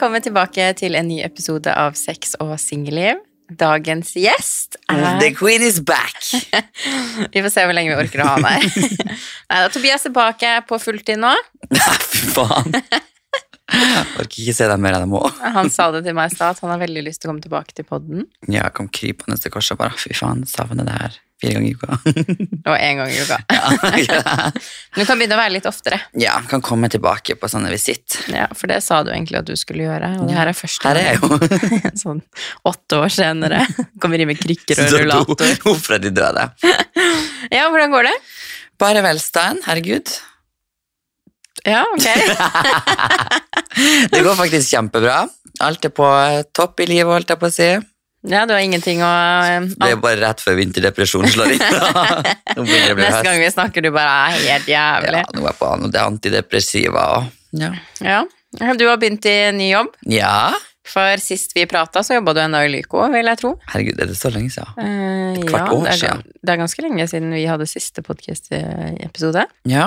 [0.00, 3.18] velkommen tilbake til en ny episode av Sex og singelliv.
[3.52, 6.16] Dagens gjest er The queen is back!
[7.34, 8.38] Vi får se hvor lenge vi orker å ha
[9.50, 11.34] da, Tobias er tilbake på fulltid nå.
[11.68, 12.80] Nei, fy faen.
[12.80, 15.20] Jeg Orker ikke se deg mer enn jeg må.
[15.60, 17.44] Han sa det til meg i stad, at han har veldig lyst til å komme
[17.44, 18.24] tilbake til podden.
[18.48, 21.98] Ja, kom krypende til korset bare fy faen, savner det her fire ganger i uka.
[22.70, 23.38] Og én gang i uka.
[23.50, 24.50] ja,
[24.96, 25.98] Du kan begynne å være litt oftere.
[26.20, 28.18] ja, kan komme tilbake på sånne visitt.
[28.32, 30.12] Ja, For det sa du egentlig at du skulle gjøre.
[30.20, 31.28] Og det her er første Her er jeg jo.
[32.04, 32.22] Sånn
[32.68, 33.62] åtte år senere.
[34.02, 35.54] Kommer inn med krykker og rullator.
[35.64, 36.48] Hvorfor er de døde?
[37.50, 38.16] Ja, hvordan går det?
[38.80, 40.08] Bare velstand, herregud.
[41.68, 42.06] Ja, ok.
[44.10, 45.22] Det går faktisk kjempebra.
[45.60, 46.06] Alt er på
[46.56, 47.66] topp i livet, holdt jeg på å si.
[48.28, 49.10] Ja, du har ingenting å
[49.80, 51.62] Det er bare rett før vinterdepresjonen slår inn.
[52.60, 53.24] Neste høst.
[53.24, 55.22] gang vi snakker, du bare er helt jævlig.
[55.22, 57.30] Ja, nå er jeg på det er antidepressiva òg.
[57.56, 57.72] ja.
[58.04, 58.24] Ja.
[58.74, 59.94] Du har begynt i ny jobb.
[60.10, 60.50] ja.
[60.90, 63.52] For sist vi prata, så jobba du ennå i Lyco, vil jeg tro.
[63.70, 64.72] Herregud, er det så lenge siden?
[64.80, 66.22] Eh, Et kvart ja, år det siden.
[66.42, 69.44] Det er ganske lenge siden vi hadde siste podkast-episode.
[69.70, 69.84] Ja.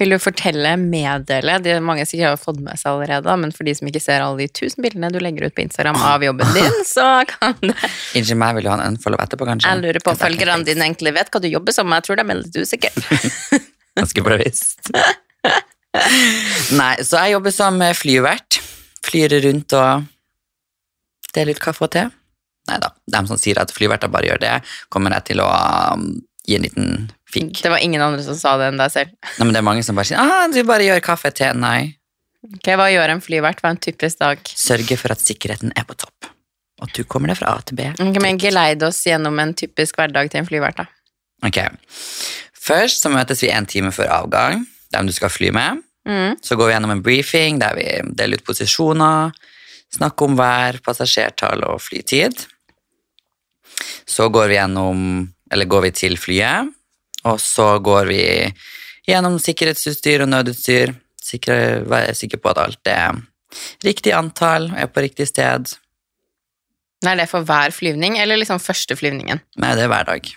[0.00, 3.74] Vil du fortelle, meddele er mange sikkert har fått med seg allerede, men for de
[3.78, 6.80] som ikke ser alle de tusen bildene du legger ut på Instagram av jobben din,
[6.88, 9.70] så kan det Unnskyld meg, vil du ha en unfollow etterpå, kanskje?
[9.70, 12.18] Jeg lurer på om følgerne dine egentlig vet hva du jobber som, men jeg tror
[12.18, 12.90] det er litt usikre.
[13.98, 14.90] Ganske visst.
[16.74, 18.58] Nei, så jeg jobber som flyvert.
[19.04, 20.10] Flyr rundt og
[21.34, 22.08] deler ut kaffe og te.
[22.70, 24.54] Nei da, dem som sier at flyverter bare gjør det,
[24.92, 25.48] kommer jeg til å
[25.94, 26.08] um,
[26.44, 26.88] gi en liten
[27.30, 27.62] fikk.
[27.64, 29.14] Det var ingen andre som sa det enn deg selv.
[29.38, 31.58] Nei, men det er mange som bare sier ah, du bare gjør kaffe, til'.
[31.58, 31.96] Nei.
[32.44, 33.62] Ok, Hva gjør en flyvert?
[33.62, 34.40] Hva er en typisk dag?
[34.44, 36.28] Sørge for at sikkerheten er på topp.
[36.82, 37.88] Og du kommer deg fra A til B.
[38.02, 40.86] Ok, men Geleid oss gjennom en typisk hverdag til en flyvert, da.
[41.46, 41.60] Ok.
[42.64, 45.82] Først så møtes vi en time før avgang, dem du skal fly med.
[46.08, 46.36] Mm.
[46.44, 47.86] Så går vi gjennom en briefing der vi
[48.16, 49.32] deler ut posisjoner,
[49.94, 52.44] snakker om vær, passasjertall og flytid.
[54.08, 55.00] Så går vi gjennom,
[55.52, 56.72] eller går vi til flyet,
[57.24, 58.22] og så går vi
[59.08, 60.94] gjennom sikkerhetsutstyr og nødutstyr.
[61.24, 61.56] Sikre,
[61.88, 63.16] være sikker på at alt er
[63.84, 65.72] riktig antall, er på riktig sted.
[67.04, 69.40] Er det for hver flyvning, eller liksom første flyvningen?
[69.60, 70.28] Nei, det er hver dag.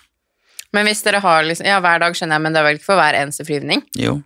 [0.76, 2.90] Men hvis dere har liksom Ja, hver dag skjønner jeg, men det er vel ikke
[2.90, 3.84] for hver eneste flyvning?
[4.00, 4.18] Jo.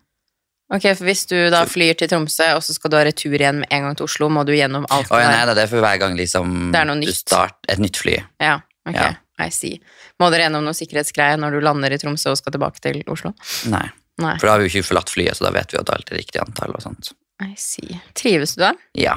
[0.71, 3.59] Ok, for hvis du da flyr til Tromsø, og så skal du ha retur igjen
[3.61, 5.83] med en gang til Oslo, må du gjennom alt Å, ja, nei, det er for
[5.83, 8.15] hver gang liksom, Det er noe du starter et nytt fly.
[8.39, 8.55] Ja,
[8.87, 8.95] ok.
[8.95, 9.09] Ja.
[9.41, 9.79] I see.
[10.21, 13.33] Må dere gjennom noe sikkerhetsgreie når du lander i Tromsø og skal tilbake til Oslo?
[13.71, 13.87] Nei,
[14.21, 14.35] Nei.
[14.37, 16.21] for da har vi jo ikke forlatt flyet, så da vet vi at alt er
[16.21, 17.11] riktig antall og sånt.
[17.41, 17.99] I see.
[18.13, 18.73] Trives du da?
[18.93, 19.15] Ja.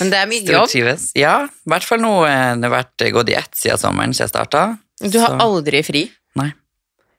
[0.00, 0.68] Men det er mye jobb.
[0.72, 1.10] Trives.
[1.18, 2.12] Ja, i hvert fall nå.
[2.24, 4.62] har Det vært gått i ett siden sommeren, siden jeg starta.
[5.04, 6.06] Du har Så- aldri fri.
[6.40, 6.52] Nei.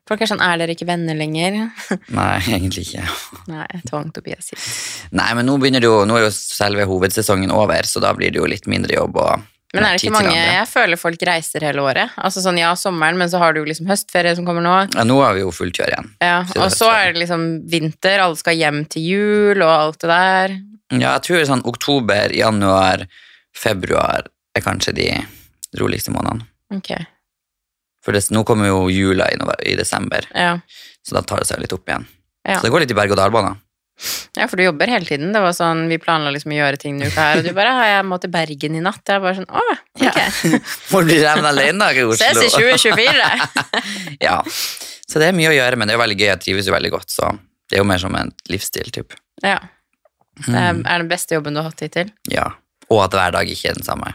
[0.07, 1.55] Folk er sånn, er dere ikke venner lenger?
[2.13, 3.05] Nei, egentlig ikke.
[3.49, 4.65] Nei, tvang Tobias hit.
[5.17, 8.29] Nei, men nå begynner det jo, nå er jo selve hovedsesongen over, så da blir
[8.33, 9.41] det jo litt mindre jobb og
[9.75, 10.35] Men er det ikke mange.
[10.35, 12.13] Jeg føler folk reiser hele året.
[12.17, 14.75] Altså sånn, ja, sommeren, men så har du jo liksom høstferie som kommer nå.
[14.95, 16.11] Ja, nå har vi jo fullt kjør igjen.
[16.23, 20.11] Ja, og så er det liksom vinter, alle skal hjem til jul og alt det
[20.11, 20.55] der.
[20.93, 23.07] Ja, jeg tror sånn oktober, januar,
[23.55, 25.09] februar er kanskje de
[25.79, 26.47] roligste månedene.
[26.77, 27.07] Okay.
[28.05, 30.59] For det, nå kommer jo jula i, i desember, ja.
[31.05, 32.05] så da tar det seg litt opp igjen.
[32.45, 32.59] Ja.
[32.59, 33.55] Så det går litt i berg-og-dal-bane.
[34.35, 35.31] Ja, for du jobber hele tiden.
[35.31, 37.71] Det var sånn, Vi planla liksom å gjøre ting denne uka her, og du bare
[37.77, 39.63] har 'Jeg må til Bergen i natt.' Jeg bare sånn 'Å,
[39.99, 40.59] ok'.
[40.91, 42.25] Må bli jeg alene i Oslo?
[42.25, 44.17] Ses i 2024.
[44.21, 44.41] Ja,
[45.07, 46.27] så det er mye å gjøre, men det er jo veldig gøy.
[46.27, 47.31] Jeg trives jo veldig godt, så
[47.69, 49.15] det er jo mer som en livsstil, typ.
[49.43, 49.59] Ja.
[50.35, 52.11] Det er er den beste jobben du har hatt hittil.
[52.27, 52.51] Ja,
[52.89, 54.13] og at hver dag ikke er den samme.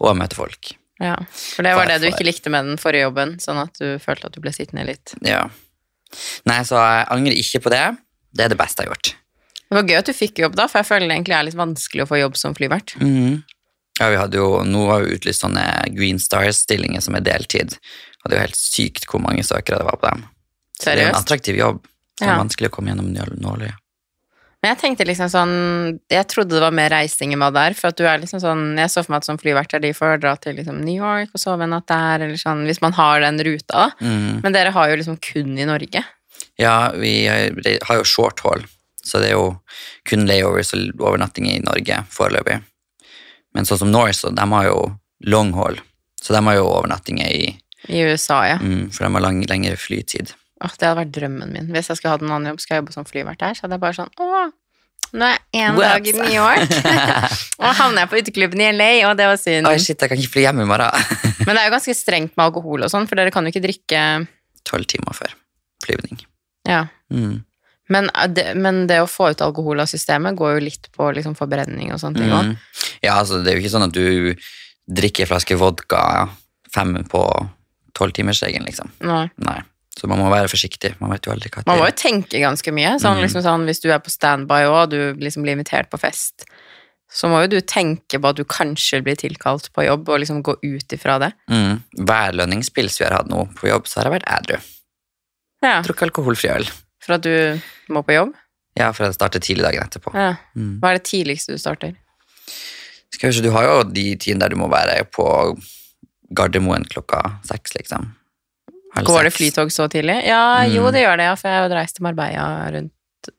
[0.00, 0.72] Og å møte folk.
[0.98, 3.98] Ja, For det var det du ikke likte med den forrige jobben, sånn at du
[4.02, 5.14] følte at du ble sittende litt.
[5.22, 5.44] Ja.
[6.48, 7.84] Nei, så jeg angrer ikke på det.
[8.34, 9.14] Det er det beste jeg har gjort.
[9.68, 11.58] Det var gøy at du fikk jobb da, for jeg føler det egentlig er litt
[11.58, 12.94] vanskelig å få jobb som flyvert.
[13.00, 13.42] Mm.
[14.00, 15.64] Ja, vi hadde jo, nå har vi utlyst sånne
[15.96, 17.74] Green Stars-stillinger som er deltid.
[18.22, 20.24] Og det er jo helt sykt hvor mange søkere det var på dem.
[20.78, 21.82] Så det er jo en attraktiv jobb.
[21.82, 22.34] Det det Ja.
[22.34, 23.76] er vanskelig å komme gjennom nål- nåløyet.
[24.62, 27.88] Men jeg tenkte liksom sånn Jeg trodde det var mer reising i meg der, for
[27.88, 30.18] at du er liksom sånn Jeg så for meg at som flyvert er de får
[30.20, 33.20] dra til liksom New York og sove en natt der, eller sånn, hvis man har
[33.20, 33.90] den ruta, da.
[34.00, 34.42] Mhm.
[34.42, 36.02] Men dere har jo liksom kun i Norge.
[36.58, 37.54] Ja, vi har
[37.86, 38.64] har jo short haul,
[39.04, 39.52] så det er jo
[40.08, 42.58] kun layovers og overnatting i Norge foreløpig.
[43.54, 44.80] Men sånn som Norse, de har jo
[45.26, 45.78] long haul,
[46.22, 47.56] så de har jo overnattinger i
[47.88, 48.58] I USA, ja.
[48.58, 50.34] mm, For de har lang, lengre flytid.
[50.58, 51.68] Åh, det hadde vært drømmen min.
[51.70, 53.78] Hvis jeg skulle hatt en annen jobb, skal jeg jobbe som flyvert her, så hadde
[53.78, 54.50] jeg bare sånn åh,
[55.16, 56.74] nå er jeg én dag i New York.
[57.62, 59.70] og havner jeg på uteklubben i LA, og det var synd.
[59.70, 61.06] Oi, shit, jeg kan ikke fly hjem i morgen.
[61.46, 63.64] Men det er jo ganske strengt med alkohol og sånn, for dere kan jo ikke
[63.64, 64.02] drikke
[64.68, 65.32] Tolv timer før
[65.86, 66.18] flyvning.
[66.68, 66.84] Ja.
[67.10, 67.38] Mm.
[67.88, 71.08] Men eh, det, men det å få ut alkohol av systemet går jo litt på
[71.16, 72.50] liksom forbrenning og sånne ting òg.
[72.52, 72.56] Mm.
[73.06, 74.34] Ja, altså det er jo ikke sånn at du
[74.88, 76.02] drikker en flaske vodka
[76.74, 77.22] fem på
[77.98, 78.92] tolvtimersregelen, liksom.
[79.04, 79.26] Nei.
[79.42, 79.58] Nei.
[79.98, 80.92] Så man må være forsiktig.
[81.00, 82.98] Man vet jo aldri hva Man må jo tenke ganske mye.
[83.02, 83.24] Sånn, Mm.
[83.24, 86.44] liksom sånn, hvis du er på standby og du liksom blir invitert på fest,
[87.10, 90.42] så må jo du tenke på at du kanskje blir tilkalt på jobb, og liksom
[90.42, 91.32] gå ut ifra det.
[91.50, 91.82] mm.
[92.06, 94.60] Hver lønningspils vi har hatt nå på jobb, så har jeg vært ædru.
[95.64, 96.68] Ja, Drukket alkoholfri øl.
[97.02, 97.60] For at du
[97.94, 98.34] må på jobb.
[98.78, 100.12] Ja, for jeg starter tidlig dagen etterpå.
[100.14, 100.36] Ja.
[100.54, 100.76] Mm.
[100.82, 101.96] Hva er det tidligste du starter?
[103.10, 105.24] Skal vi se, du har jo de tidene der du må være på
[106.36, 108.10] Gardermoen klokka seks, liksom.
[108.94, 110.20] Halv Går det flytog så tidlig?
[110.28, 110.92] Ja, jo, Mm.
[110.92, 112.92] det gjør det, ja, for jeg har jo reist til Marbella rundt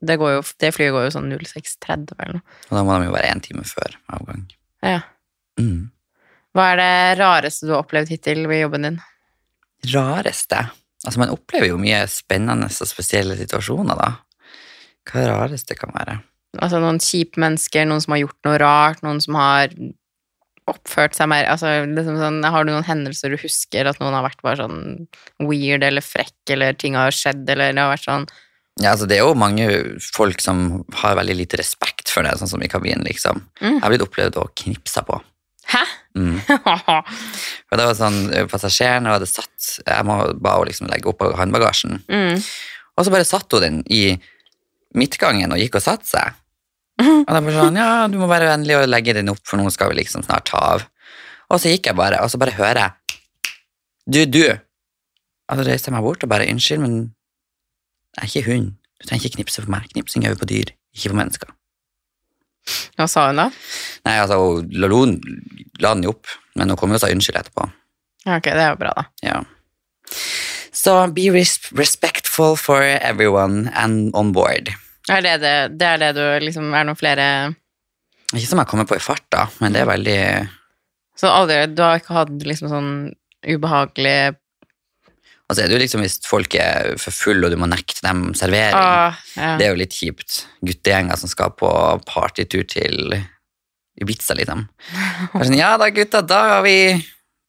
[0.06, 2.42] Det, går jo, det flyet går jo sånn 06.30 eller noe.
[2.70, 4.44] Og da må de jo være én time før avgang.
[4.84, 5.00] Ja.
[5.58, 5.90] Mm.
[6.54, 9.00] Hva er det rareste du har opplevd hittil ved jobben din?
[9.94, 10.70] Rareste?
[11.06, 14.10] Altså, man opplever jo mye spennende og spesielle situasjoner, da.
[15.08, 16.20] Hva det rareste kan være?
[16.60, 19.74] Altså noen kjipe mennesker, noen som har gjort noe rart, noen som har
[20.70, 24.26] oppført seg mer altså, liksom sånn, Har du noen hendelser du husker at noen har
[24.26, 25.08] vært bare sånn
[25.42, 28.28] weird eller frekk, eller ting har skjedd, eller det har vært sånn
[28.82, 29.70] Ja, altså, det er jo mange
[30.16, 33.42] folk som har veldig lite respekt for det, sånn som i kabinen, liksom.
[33.62, 33.80] Mm.
[33.80, 35.18] Jeg har blitt opplevd å knipse på.
[35.74, 35.82] Hæ?
[36.20, 36.36] Mm.
[37.70, 42.02] Og det var sånn, eh, Passasjeren hadde satt Jeg må bare liksom legge opp håndbagasjen.
[42.10, 42.44] mm.
[43.00, 44.18] Og så bare satt hun den i
[45.00, 46.34] midtgangen og gikk og satte seg.
[47.00, 49.70] Og da bare sånn, ja, du må være vennlig og legge den opp, for nå
[49.72, 50.84] skal vi liksom snart ta av.
[51.48, 53.22] Og så gikk jeg bare, og så bare hører jeg,
[54.10, 54.44] du, du.
[55.48, 56.98] Og så reiste jeg meg bort og bare, unnskyld, men
[58.18, 58.74] jeg er ikke hund.
[59.00, 59.88] Du trenger ikke knipse for meg.
[59.94, 61.56] Knipsing er jo på dyr, ikke på mennesker.
[62.98, 63.48] Hva sa hun da?
[64.08, 64.90] Nei, altså, hun la,
[65.84, 66.28] la den jo opp,
[66.60, 67.70] men hun kom jo og sa unnskyld etterpå.
[68.28, 69.06] Ok, det er jo bra, da.
[69.26, 69.40] Ja.
[70.76, 74.72] Så be res respectful for everyone and on board.
[75.10, 77.26] Er det det, det er det du liksom Er det noen flere
[78.36, 80.20] Ikke som jeg kommer på i farta, men det er veldig
[81.18, 82.92] Så aldri Du har ikke hatt liksom sånn
[83.48, 84.36] ubehagelig
[85.50, 88.28] Altså er det jo liksom hvis folk er for fulle og du må nekte dem
[88.38, 88.78] servering.
[88.78, 89.56] ah, ja.
[89.58, 90.44] Det er jo litt kjipt.
[90.62, 91.70] Guttegjenger som skal på
[92.06, 93.16] partytur til
[94.00, 94.68] Ibiza, liksom.
[95.34, 96.78] Sånn, ja da, gutta, da har vi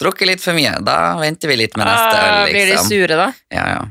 [0.00, 0.78] drukket litt for mye.
[0.84, 2.48] Da venter vi litt med neste ah, liksom.
[2.48, 2.88] Blir de liksom.
[2.88, 3.28] sure, da?
[3.52, 3.82] Ja, ja.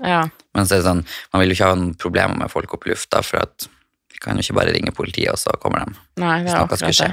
[0.00, 0.22] Ja.
[0.56, 1.02] Men så er det sånn,
[1.34, 3.66] man vil jo ikke ha noen problemer med folk opp i lufta, for at
[4.14, 5.98] vi kan jo ikke bare ringe politiet, og så kommer de.
[6.22, 7.10] Nei, det er akkurat det.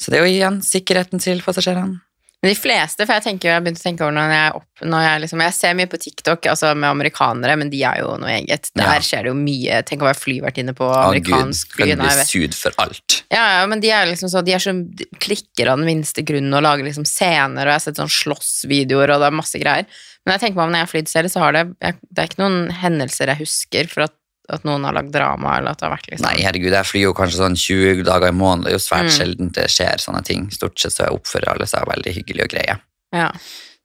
[0.00, 2.00] Så det er jo igjen sikkerheten til passasjerene.
[2.44, 4.82] Men de fleste, for jeg tenker, jeg har begynt å tenke over når jeg, opp,
[4.84, 8.10] når jeg, liksom, jeg ser mye på TikTok altså med amerikanere, men de er jo
[8.20, 8.68] noe eget.
[8.76, 8.98] Der Ja.
[9.00, 9.78] skjer det jo mye.
[9.88, 11.88] Tenk å være flyvertinne på Å gud, amerikansk fly.
[11.94, 13.22] kan bli sud for alt.
[13.32, 16.20] Ja, ja, men de er liksom så, de er så de klikker av den minste
[16.22, 19.58] grunn og lager liksom scener, og jeg har sett sånn slåssvideoer, og det er masse
[19.62, 19.86] greier.
[20.26, 22.22] Men jeg tenker meg om når jeg har flydd selv, så har det, jeg, det
[22.22, 24.14] er ikke noen hendelser jeg husker for at,
[24.52, 27.02] at noen har lagd drama, eller at det har vært liksom Nei, herregud, jeg flyr
[27.06, 28.64] jo kanskje sånn 20 dager i måneden.
[28.64, 29.14] Det er jo svært Mm.
[29.18, 30.50] sjelden det skjer sånne ting.
[30.50, 32.80] Stort sett så oppfører alle seg veldig hyggelig og greie.
[33.12, 33.30] ja.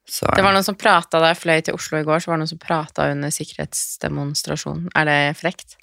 [0.09, 2.37] Så, Det var noen som prata da jeg fløy til Oslo i går, så var
[2.37, 4.87] det noen som prata under sikkerhetsdemonstrasjonen.
[4.95, 5.75] Er det frekt?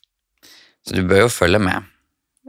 [0.87, 1.82] så du bør jo følge med.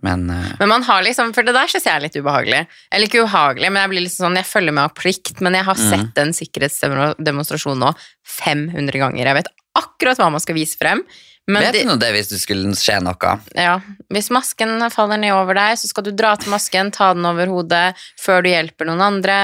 [0.03, 0.56] Men uh...
[0.59, 2.68] Men man har liksom, for det der synes jeg er litt ubehagelig.
[2.91, 5.65] Eller ikke ubehagelig, men jeg blir liksom sånn, jeg følger med av plikt, men jeg
[5.65, 5.89] har Mm.
[5.89, 7.93] sett en sikkerhetsdemonstrasjon nå
[8.25, 9.25] 500 ganger.
[9.25, 11.01] Jeg vet akkurat hva man skal vise frem.
[11.48, 13.34] Men vet du nå det hvis det skulle skje noe?
[13.56, 13.77] ja,
[14.12, 17.48] hvis masken faller ned over deg, så skal du dra til masken, ta den over
[17.48, 19.38] hodet før du hjelper noen andre.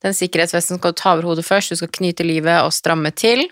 [0.00, 3.44] Den sikkerhetsvesten skal du ta over hodet først, du skal knyte livet og stramme til.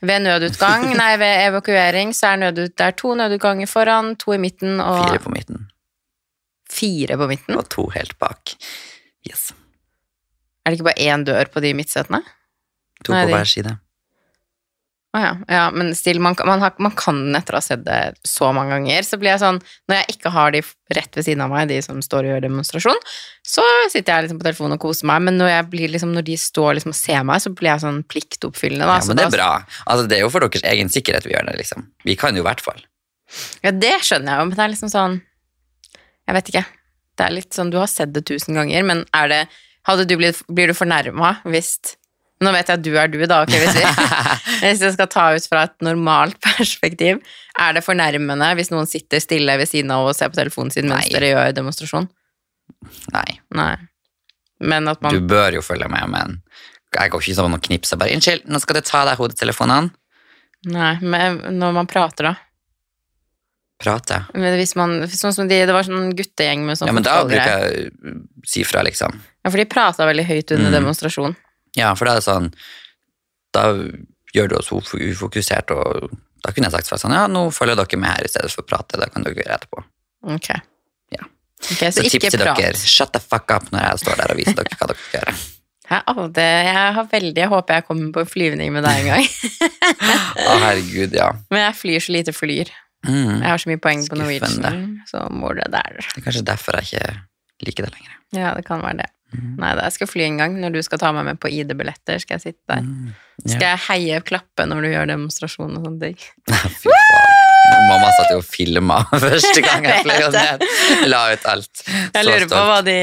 [0.00, 4.40] Ved nødutgang, nei, ved evakuering, så er nødut, det er to nødutganger foran, to i
[4.40, 5.66] midten og Fire på midten,
[6.70, 7.58] fire på midten.
[7.58, 8.54] og to helt bak.
[9.26, 9.50] Yes.
[10.62, 12.22] Er det ikke bare én dør på de midtsetene?
[13.04, 13.74] To på hver side.
[15.10, 18.14] Å ja, ja, men still, man, man, har, man kan etter å ha sett det
[18.26, 19.56] så mange ganger, så blir jeg sånn
[19.90, 20.60] Når jeg ikke har de
[20.94, 23.00] rett ved siden av meg, de som står og gjør demonstrasjon,
[23.46, 26.36] så sitter jeg liksom på telefonen og koser meg, men når, blir liksom, når de
[26.38, 28.86] står liksom og ser meg, så blir jeg sånn pliktoppfyllende.
[28.86, 29.50] Da, Ja, men det er bra.
[29.86, 31.88] Altså, det er jo for deres egen sikkerhet vi gjør det, liksom.
[32.06, 32.82] Vi kan jo i hvert fall.
[33.66, 35.20] Ja, det skjønner jeg jo, men det er liksom sånn
[36.26, 36.64] Jeg vet ikke.
[37.18, 39.40] Det er litt sånn, du har sett det tusen ganger, men er det
[39.88, 41.78] hadde du blitt, Blir du fornærma hvis
[42.40, 43.84] Nå vet jeg at du er du, da, Okay, hvis, vi,
[44.64, 47.20] hvis jeg skal ta ut fra et normalt perspektiv.
[47.60, 50.88] Er det fornærmende hvis noen sitter stille ved siden av og ser på telefonen sin
[50.88, 51.14] mens Nei.
[51.18, 52.08] dere gjør demonstrasjon?
[53.12, 53.74] Nei, Nei.
[54.60, 56.42] Man du bør jo følge med, men
[56.92, 59.90] jeg går ikke sånn og knipser bare 'Unnskyld, nå skal du ta deg hodetelefonene'.
[60.68, 62.34] Nei, men når man prater, da.
[63.80, 64.18] Prate.
[64.36, 67.22] Men hvis man, sånn som de, det var sånn guttegjeng med sånn Ja, men da
[67.24, 67.92] bruker jeg
[68.44, 69.16] si fra, liksom.
[69.40, 70.76] Ja, for de prata veldig høyt under Mm.
[70.82, 71.36] demonstrasjon.
[71.78, 72.48] Ja, for da er det sånn
[73.54, 73.62] Da
[74.34, 76.10] gjør det oss ufokusert og
[76.42, 78.64] Da kunne jeg sagt fra sånn, ja, nå følger dere med her i stedet for
[78.64, 79.82] å prate, da kan dere gjøre etterpå.
[80.34, 80.48] Ok.
[81.12, 81.26] Ja.
[81.60, 84.40] Okay, så, Så tips til dere, shut the fuck up når jeg står der og
[84.40, 85.34] viser dere hva dere skal gjøre.
[85.90, 89.24] Jeg, aldri, jeg har veldig, jeg håper jeg kommer på flyvning med deg en gang.
[90.46, 91.32] Å, herregud, ja.
[91.50, 92.70] Men jeg flyr så lite flyr.
[93.08, 93.40] Mm.
[93.40, 94.70] Jeg har så mye poeng på Skuffende.
[94.70, 95.98] Norwegian, så må det der.
[95.98, 98.14] Det er kanskje derfor jeg ikke liker det lenger.
[98.38, 99.08] Ja, det kan være det.
[99.32, 99.56] Mm.
[99.62, 100.56] Nei, da, jeg skal fly en gang.
[100.62, 102.86] Når du skal ta meg med på ID-billetter, skal jeg sitte der.
[102.86, 103.12] Mm.
[103.46, 106.18] Skal jeg heie og klappe når du gjør demonstrasjon og sånne ting?
[106.50, 107.36] Fy faen.
[107.70, 110.62] Mamma satt jo og filma første gang jeg fløy ned.
[111.12, 111.82] La ut alt.
[111.86, 112.96] Jeg lurer på hva de,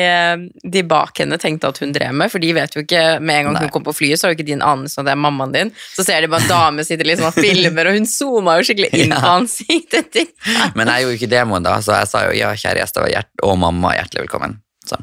[0.75, 3.47] de bak henne tenkte at hun drev med, for de vet jo ikke med en
[3.47, 3.63] gang Nei.
[3.67, 5.21] hun kom på flyet, så har jo ikke de en anelse om at det er
[5.23, 5.71] mammaen din.
[5.95, 8.91] Så ser de bare en dame sitter liksom og filmer, og hun zooma jo skikkelig
[8.97, 9.21] inn Ja.
[9.23, 10.33] på ansiktet ditt.
[10.75, 13.57] Men jeg gjorde ikke demoen da, så jeg sa jo ja, kjære gjester og, og
[13.63, 14.57] mamma, hjertelig velkommen.
[14.89, 14.99] Så,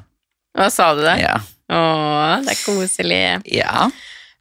[0.54, 1.16] Hva sa du det?
[1.24, 1.36] ja.
[1.74, 3.22] Åh, det er koselig.
[3.56, 3.86] ja.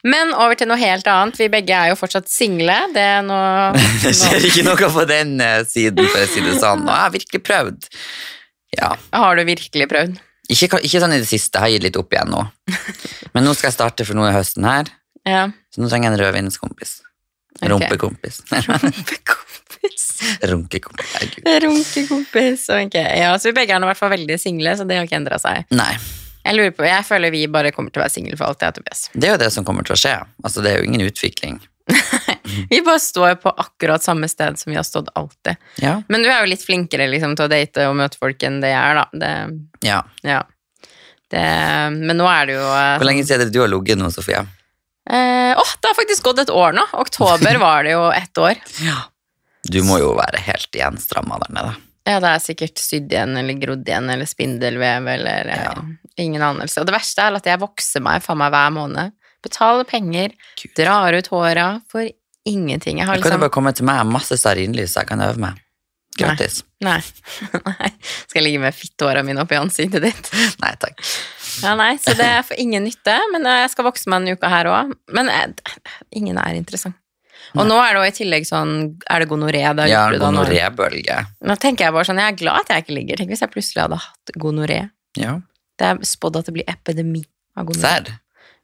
[0.04, 1.38] Men over til noe helt annet.
[1.40, 2.74] Vi begge er jo fortsatt single.
[2.92, 3.70] Det er noe,
[4.04, 6.84] Det skjer ikke noe på den eh, siden, for å si det sånn.
[6.84, 7.88] Og jeg har virkelig prøvd.
[8.76, 8.90] Ja.
[9.16, 10.20] Har du virkelig prøvd?
[10.52, 12.44] Ikke, ikke sånn i det siste, jeg har gitt litt opp igjen nå.
[13.34, 14.92] Men nå skal jeg starte for noe i høsten her,
[15.24, 15.46] Ja.
[15.72, 16.98] så nå trenger jeg en rødvinskompis.
[17.62, 17.70] Ok.
[17.72, 18.42] Rumpekompis.
[18.68, 19.53] Rumpekompis.
[19.84, 21.18] Runkekompis.
[21.22, 22.68] Runke Runkekompis.
[22.70, 25.08] Ok, ja, så vi begge er nå i hvert fall veldig single, så det har
[25.10, 25.66] ikke endra seg.
[25.76, 25.94] Nei,
[26.44, 29.06] Jeg lurer på, jeg føler vi bare kommer til å være single for alltid, Tobias.
[29.14, 30.16] det er jo det som kommer til å skje.
[30.44, 31.62] Altså, det er jo ingen utvikling.
[32.70, 35.56] Vi bare står på akkurat samme sted som vi har stått alltid.
[35.82, 35.94] Ja.
[36.12, 38.70] Men du er jo litt flinkere liksom, til å date og møte folk enn det
[38.70, 39.06] jeg er, da.
[39.24, 39.32] Det,
[39.88, 39.98] ja.
[40.28, 40.42] ja.
[41.34, 41.42] Det,
[41.96, 44.12] men nå er det jo eh, Hvor lenge siden er det du har ligget nå,
[44.14, 44.44] Sofia?
[45.10, 46.86] eh, Åh, det har faktisk gått et år nå.
[47.02, 48.62] Oktober var det jo ett år.
[49.64, 51.74] Du må jo være helt gjenstramma der nede.
[52.04, 55.76] Ja, det er sikkert sydd igjen eller grodd igjen eller spindelvev eller eh, Ja.
[56.20, 56.82] ingen anelse.
[56.82, 59.14] Og det verste er at jeg vokser meg faen meg hver måned.
[59.44, 60.74] Betaler penger, Gud.
[60.76, 62.08] drar ut håra for
[62.48, 63.00] ingenting.
[63.00, 65.24] Jeg har liksom kan liksom bare komme til meg, jeg har masse stearinlys jeg kan
[65.24, 65.62] øve med.
[66.20, 66.62] Gratis.
[66.84, 67.00] Nei.
[67.72, 67.90] nei.
[68.28, 70.30] Skal jeg ligge med fittehåra mine oppi ansiktet ditt?
[70.64, 71.00] Nei takk.
[71.64, 73.16] Ja, nei, så det er for ingen nytte.
[73.34, 74.94] Men eh, jeg skal vokse meg en uke her òg.
[75.14, 75.74] Men eh,
[76.20, 76.98] ingen er interessant.
[77.54, 78.72] Og nå er det jo i tillegg sånn
[79.12, 79.62] Er det gonoré?
[79.78, 81.20] Det ja, gonorébølge.
[81.46, 83.20] Nå tenker jeg bare sånn, jeg er glad at jeg ikke ligger.
[83.20, 84.80] Tenk hvis jeg plutselig hadde hatt gonoré.
[85.20, 85.38] Ja.
[85.78, 87.24] Det er spådd at det blir epidemi
[87.60, 87.86] av gonoré.
[87.86, 88.14] Serr?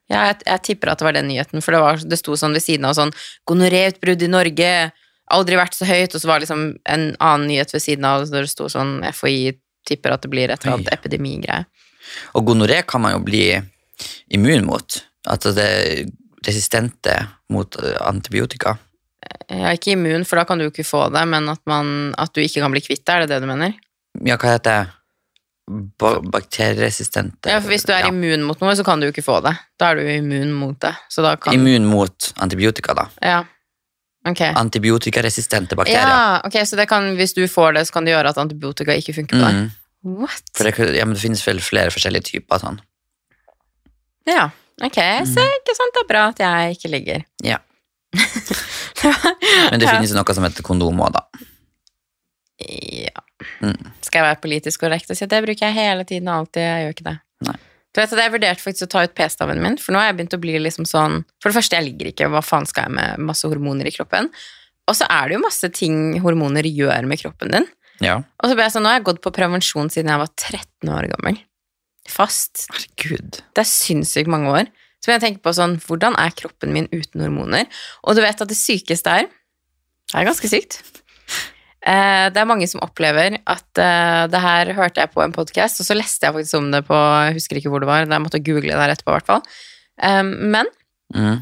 [0.10, 2.56] Ja, jeg, jeg tipper at det var den nyheten, for det, var, det sto sånn
[2.58, 3.12] ved siden av sånn
[3.50, 4.70] Gonoréutbrudd i Norge,
[5.30, 8.26] aldri vært så høyt, og så var det liksom en annen nyhet ved siden av,
[8.32, 9.54] der det sto sånn FHI
[9.86, 11.68] tipper at det blir et eller annet epidemigreie.
[12.34, 13.44] Og gonoré kan man jo bli
[14.34, 14.98] immun mot.
[15.30, 15.70] Altså det
[16.46, 17.16] resistente
[17.54, 18.78] mot eh, antibiotika.
[19.50, 22.14] Jeg er ikke immun, for da kan du jo ikke få det, men at, man,
[22.18, 23.76] at du ikke kan bli kvitt det, er det det du mener?
[24.26, 24.96] Ja, hva heter det?
[26.02, 28.10] Ba bakterieresistente Ja, for hvis du er Ja.
[28.10, 29.52] immun mot noe, så kan du jo ikke få det.
[29.78, 30.96] Da er du immun mot det.
[31.44, 33.06] Kan Immun mot antibiotika, da.
[33.22, 33.44] Ja.
[34.28, 34.42] Ok.
[34.50, 36.10] Antibiotikaresistente bakterier.
[36.10, 38.98] Ja, ok, så det kan, hvis du får det, så kan det gjøre at antibiotika
[38.98, 39.60] ikke funker på deg.
[39.60, 39.70] Mm.
[40.24, 40.44] What?
[40.58, 42.82] For det, ja, det finnes vel flere forskjellige typer sånn.
[44.28, 44.50] Ja,
[44.86, 47.26] ok, så ikke sant, det er bra at jeg ikke ligger.
[47.46, 47.60] Ja.
[49.72, 51.48] Men det finnes jo noe som heter kondom òg, da.
[52.60, 53.24] Ja.
[53.64, 53.92] Mm.
[54.04, 56.64] Skal jeg være politisk korrekt og si at det bruker jeg hele tiden og alltid,
[56.66, 57.18] jeg gjør ikke det.
[57.48, 57.58] Nei.
[57.90, 60.20] Du vet at Jeg vurderte faktisk å ta ut p-staven min, for nå har jeg
[60.20, 62.96] begynt å bli liksom sånn For det første, jeg ligger ikke, hva faen skal jeg
[63.00, 64.30] med masse hormoner i kroppen?
[64.90, 67.68] Og så er det jo masse ting hormoner gjør med kroppen din.
[68.04, 68.20] Ja.
[68.42, 70.94] Og så ble jeg sånn, nå har jeg gått på prevensjon siden jeg var 13
[70.96, 71.42] år gammel.
[72.10, 72.66] Fast.
[72.74, 73.42] Herregud.
[73.54, 74.70] Det er sinnssykt mange år.
[75.00, 77.70] Så jeg tenke på sånn, hvordan er kroppen min uten hormoner?
[78.04, 79.30] Og du vet at det sykeste er
[80.10, 80.80] Det er ganske sykt.
[81.88, 85.80] Eh, det er mange som opplever at eh, det her hørte jeg på en podkast,
[85.80, 88.24] og så leste jeg faktisk om det på Jeg husker ikke hvor det var, jeg
[88.26, 89.46] måtte google det her etterpå, i hvert fall.
[90.02, 90.68] Eh, men
[91.16, 91.40] Mm.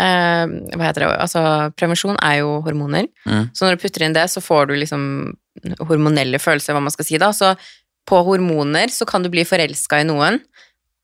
[0.00, 1.08] hva heter det?
[1.18, 1.40] Altså,
[1.76, 3.08] prevensjon er jo hormoner.
[3.26, 3.50] Mm.
[3.52, 5.02] Så når du putter inn det, så får du liksom
[5.82, 7.32] hormonelle følelser, hva man skal si da.
[7.36, 7.50] Så
[8.08, 10.40] på hormoner så kan du bli forelska i noen.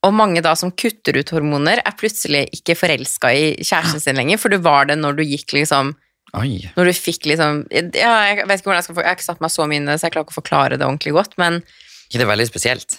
[0.07, 4.39] Og mange da som kutter ut hormoner, er plutselig ikke forelska i kjæresten sin lenger,
[4.39, 5.95] for du var det når du gikk liksom
[6.37, 6.59] Oi.
[6.75, 9.25] Når du fikk liksom Ja, jeg vet ikke hvordan jeg skal få Jeg har ikke
[9.29, 11.15] satt meg så mye inn i det, så jeg klarer ikke å forklare det ordentlig
[11.15, 11.61] godt, men
[12.11, 12.99] Ikke det er veldig spesielt?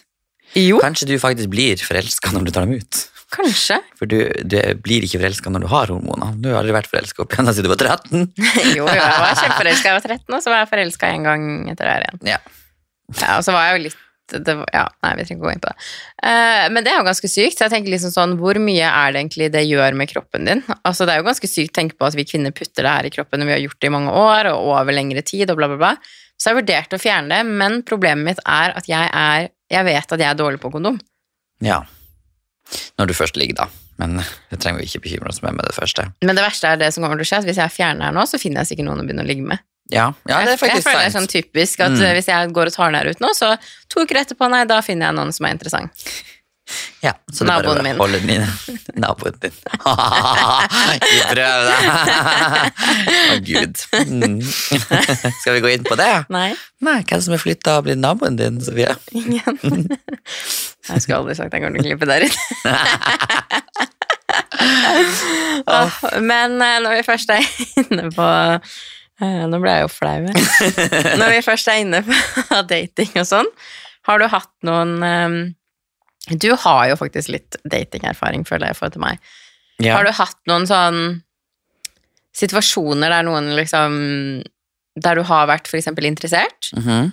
[0.56, 3.02] jo, Kanskje du faktisk blir forelska når du tar dem ut?
[3.36, 3.82] kanskje.
[4.00, 6.32] For du, du blir ikke forelska når du har hormoner.
[6.40, 8.22] Du har aldri vært forelska opp igjen siden du var 13.
[8.78, 11.28] Jo, jo, jeg var kjempeforelska da jeg var 13, og så var jeg forelska en
[11.28, 12.22] gang etter det her igjen.
[12.32, 12.40] Ja.
[13.16, 15.62] Ja, og så var jeg jo litt det, ja, Nei, vi trenger ikke gå inn
[15.64, 15.86] på det.
[16.20, 17.56] Uh, men det er jo ganske sykt.
[17.56, 20.64] Så jeg tenker liksom sånn, Hvor mye er det egentlig det gjør med kroppen din?
[20.82, 23.08] Altså Det er jo ganske sykt å tenke på at vi kvinner putter det her
[23.08, 25.62] i kroppen, og vi har gjort det i mange år, og over lengre tid, og
[25.62, 25.94] bla, bla, bla.
[26.38, 29.84] Så jeg har vurdert å fjerne det, men problemet mitt er at jeg er Jeg
[29.84, 31.00] vet at jeg er dårlig på kondom.
[31.64, 31.84] ja.
[33.00, 33.66] Når du først ligger, da.
[33.98, 34.20] Men
[34.52, 36.10] det trenger vi ikke bekymre oss med med det første.
[36.20, 38.16] Men det verste er det som kommer til å skje, at hvis jeg fjerner her
[38.16, 39.64] nå, så finner jeg sikkert noen å begynne å ligge med.
[39.90, 40.76] Ja, ja det er faktisk sant.
[40.76, 42.02] jeg føler det er sånn typisk at Mm.
[42.04, 43.54] eh, hvis jeg går og tar den her ut nå, så
[43.90, 45.92] to uker etterpå, nei, da finner jeg noen som er interessant.
[47.00, 48.28] Ja, så er Naboen bare min.
[48.28, 48.50] den inne.
[49.06, 49.54] Naboen din.
[50.98, 51.78] Ikke prøv det.
[53.08, 53.76] Å, gud.
[54.12, 54.42] Mm.
[55.40, 56.10] Skal vi gå inn på det?
[56.36, 56.50] Nei,
[56.84, 58.92] Nei, hvem som er flytta og blitt naboen din, Sofie?
[59.16, 59.88] ingen.
[60.92, 62.76] Jeg skulle aldri sagt jeg går til å klippe der inne.
[66.22, 67.44] Men eh, når vi først er
[67.86, 68.28] inne på
[69.22, 70.28] Nå ble jeg jo flau.
[71.22, 73.50] Når vi først er inne på dating og sånn,
[74.08, 75.38] har du hatt noen eh,
[76.38, 79.32] Du har jo faktisk litt datingerfaring, føler jeg, i forhold til meg.
[79.84, 79.98] Ja.
[79.98, 81.02] Har du hatt noen sånn
[82.38, 83.96] situasjoner der noen liksom
[84.98, 87.12] Der du har vært for eksempel interessert, -hmm.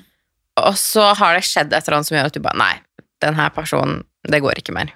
[0.57, 2.75] og så har det skjedd et eller annet som gjør at du bare Nei,
[3.21, 4.93] den her personen, det går ikke mer.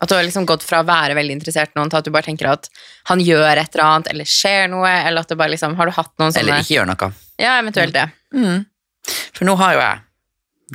[0.00, 2.12] At du har liksom gått fra å være veldig interessert i noen til at du
[2.12, 2.68] bare tenker at
[3.08, 5.94] han gjør et eller annet, eller skjer noe, eller at det bare liksom Har du
[5.96, 7.12] hatt noen sånne Eller ikke gjør noe.
[7.40, 8.08] Ja, eventuelt det.
[9.32, 10.02] For nå har jo jeg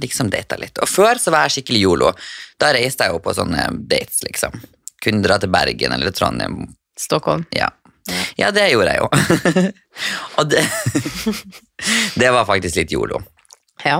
[0.01, 0.79] liksom data litt.
[0.79, 2.13] Og før så var jeg skikkelig yolo.
[2.61, 4.55] Da reiste jeg jo på sånne dates, liksom.
[5.03, 6.63] Kunne dra til Bergen eller Trondheim.
[6.99, 7.43] Stockholm.
[7.55, 7.69] Ja,
[8.39, 9.71] ja det gjorde jeg jo.
[10.39, 10.63] Og det,
[12.21, 13.21] det var faktisk litt yolo.
[13.85, 13.99] Ja.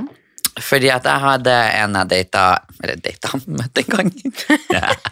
[0.60, 2.42] Fordi at jeg hadde en jeg data
[2.84, 3.30] Eller data,
[3.60, 4.10] møtte en gang.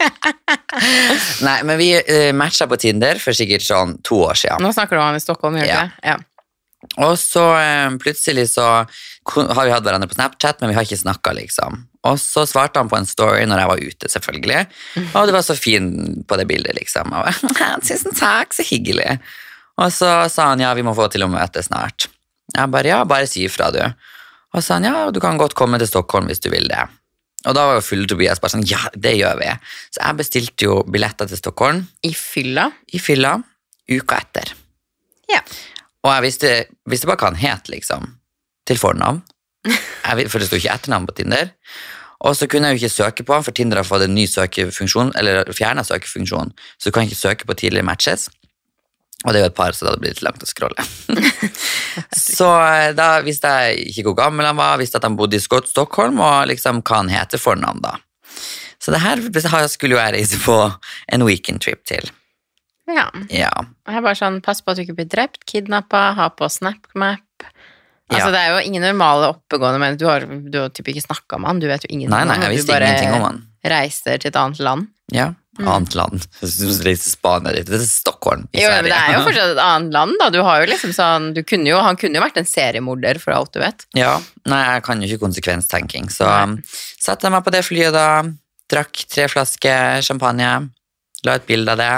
[1.47, 4.63] Nei, men vi uh, matcha på Tinder for sikkert sånn to år siden.
[4.63, 5.85] Nå snakker du om han i Stockholm, gjør du Ja.
[5.87, 6.11] ikke?
[6.11, 6.17] Ja.
[7.03, 10.97] Og så eh, plutselig så har vi hatt hverandre på Snapchat, men vi har ikke
[11.01, 11.81] snakka, liksom.
[12.07, 14.61] Og så svarte han på en story når jeg var ute, selvfølgelig.
[15.11, 15.89] Og du var så fin
[16.25, 17.11] på det bildet, liksom.
[17.19, 17.27] Og
[17.89, 19.17] Tusen takk, så hyggelig.
[19.79, 22.07] Og så sa han ja, vi må få til å møte snart.
[22.55, 23.83] Jeg bare ja, bare si ifra, du.
[24.53, 26.85] Og så sa han ja, du kan godt komme til Stockholm hvis du vil det.
[27.47, 29.51] Og da var jo fulle Tobias bare sånn ja, det gjør vi.
[29.93, 32.67] Så jeg bestilte jo billetter til Stockholm I fylla?
[32.91, 33.37] i fylla
[33.89, 34.51] uka etter.
[35.29, 35.39] Ja.
[36.05, 36.51] Og jeg visste,
[36.89, 38.05] visste bare hva han het, liksom.
[38.69, 39.23] Til fornavn.
[39.65, 41.51] Jeg, for det sto ikke etternavn på Tinder.
[42.27, 44.25] Og så kunne jeg jo ikke søke på han, for Tinder har fått en ny
[44.27, 48.27] søkefunksjon, eller fjerna søkefunksjon, så du kan ikke søke på tidligere matches.
[49.25, 50.83] Og det er jo et par, så det hadde blitt litt langt å scrolle.
[52.15, 55.43] så eh, da visste jeg ikke hvor gammel han var, visste at han bodde i
[55.43, 57.97] Stockholm, og liksom hva han heter fornavn, da.
[58.79, 59.19] Så det her
[59.67, 60.55] skulle jo jeg reise på
[61.11, 62.07] en weekend trip til.
[62.87, 63.09] ja.
[63.27, 63.51] Ja.
[63.89, 67.25] Jeg er bare sånn, Pass på at du ikke blir drept, kidnappa, ha på SnapMap.
[68.09, 68.31] Altså, Ja.
[68.33, 69.97] Det er jo ingen normale oppegående menn.
[69.99, 72.37] Du har, du har typ ikke snakka med han, du vet jo ingenting Nei, nei,
[72.39, 72.55] om han.
[72.55, 73.43] jeg Du bare ingenting om han.
[73.69, 74.87] reiser til et annet land.
[75.13, 75.27] Ja.
[75.67, 76.25] Annet land.
[76.39, 80.15] Spania du til det Stockholm i Jo, men det er jo fortsatt et annet land,
[80.21, 80.29] da.
[80.33, 83.35] Du har jo liksom sånn, du kunne jo, han kunne jo vært en seriemorder, for
[83.35, 83.85] alt du vet.
[83.97, 84.17] Ja,
[84.49, 86.43] nei, jeg kan jo ikke konsekvenstenking, så Nei.
[86.43, 86.55] um,
[87.01, 88.07] satte jeg meg på det flyet da,
[88.69, 90.53] drakk tre flasker champagne,
[91.27, 91.93] la et bilde av det,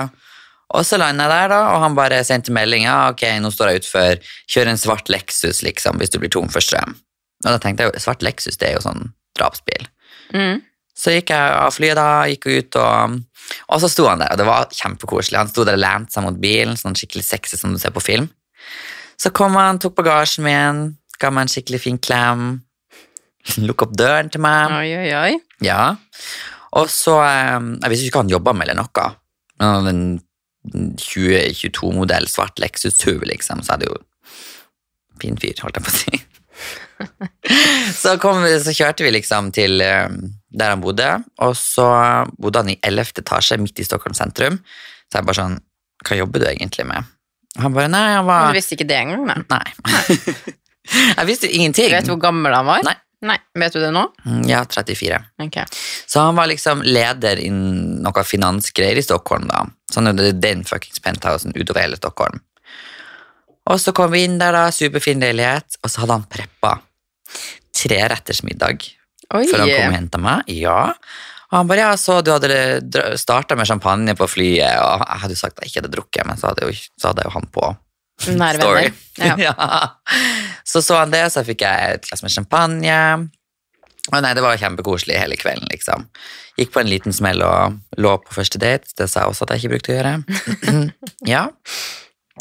[0.71, 3.71] og så landet jeg der da, og han bare sendte melding, ja, ok, nå står
[3.71, 6.95] jeg utfor, kjør en svart Lexus, liksom, hvis du blir tom for strøm.
[7.43, 9.89] Og da tenkte jeg jo, svart Lexus, det er jo sånn drapsbil.
[10.31, 10.61] Mm.
[10.95, 13.17] Så gikk jeg av flyet da, gikk ut og
[13.71, 15.39] Og så sto han der, og det var kjempekoselig.
[15.39, 18.03] Han sto der og lente seg mot bilen, sånn skikkelig sexy som du ser på
[18.03, 18.29] film.
[19.21, 20.83] Så kom han, tok bagasjen min,
[21.21, 22.45] ga meg en skikkelig fin klem,
[23.67, 24.75] lukk opp døren til meg.
[24.79, 25.33] Oi, oi, oi.
[25.65, 25.95] Ja.
[26.77, 29.07] Og så eh, Jeg visste ikke hva han jobba med eller noe.
[29.61, 30.03] Men en
[31.01, 33.99] 2022-modell svart Lexus SUV, liksom, så hadde jo
[35.21, 36.19] Fin fyr, holdt jeg på å si.
[38.01, 40.07] så, kom, så kjørte vi liksom til eh,
[40.51, 41.09] der han bodde,
[41.39, 41.85] og så
[42.37, 43.21] bodde han i 11.
[43.23, 44.57] etasje midt i Stockholm sentrum.
[45.11, 45.59] Så jeg bare sånn
[46.07, 47.07] Hva jobber du egentlig med?
[47.61, 49.63] Han bare Nei, han var Men Du visste ikke det engang, Nei.
[49.85, 50.17] Nei.
[51.19, 51.91] jeg visste jo ingenting.
[51.93, 52.83] Vet du hvor gammel han var?
[52.87, 52.95] Nei.
[53.27, 53.37] Nei.
[53.61, 54.05] Vet du det nå?
[54.25, 55.19] Mm, Ja, 34.
[55.45, 55.59] Ok.
[56.09, 59.65] Så han var liksom leder i noe finansgreier i Stockholm, da.
[59.93, 62.39] Sånn er det den fuckings penthousen utover hele Stockholm.
[63.69, 66.73] Og så kom vi inn der, da, superfin leilighet, og så hadde han preppa
[67.77, 68.87] trerettersmiddag
[69.33, 69.45] Oi.
[69.49, 70.49] før han kom og henta meg.
[70.53, 70.79] Ja.
[71.51, 75.35] Og han bare ja, så du hadde starta med champagne på flyet, og jeg hadde
[75.35, 77.47] jo sagt at jeg ikke hadde drukket, men så hadde jo, så hadde jo han
[77.51, 77.71] på
[78.37, 78.87] Nære story.
[78.87, 78.97] venner.
[79.17, 79.35] Ja.
[79.47, 79.55] Ja.
[80.63, 82.97] Så så han det, så fikk jeg et glass med champagne.
[84.11, 86.05] Og nei, det var kjempekoselig hele kvelden, liksom.
[86.57, 88.89] Gikk på en liten smell og lå på første date.
[88.97, 90.13] Det sa jeg også at jeg ikke brukte å gjøre.
[91.33, 91.43] ja.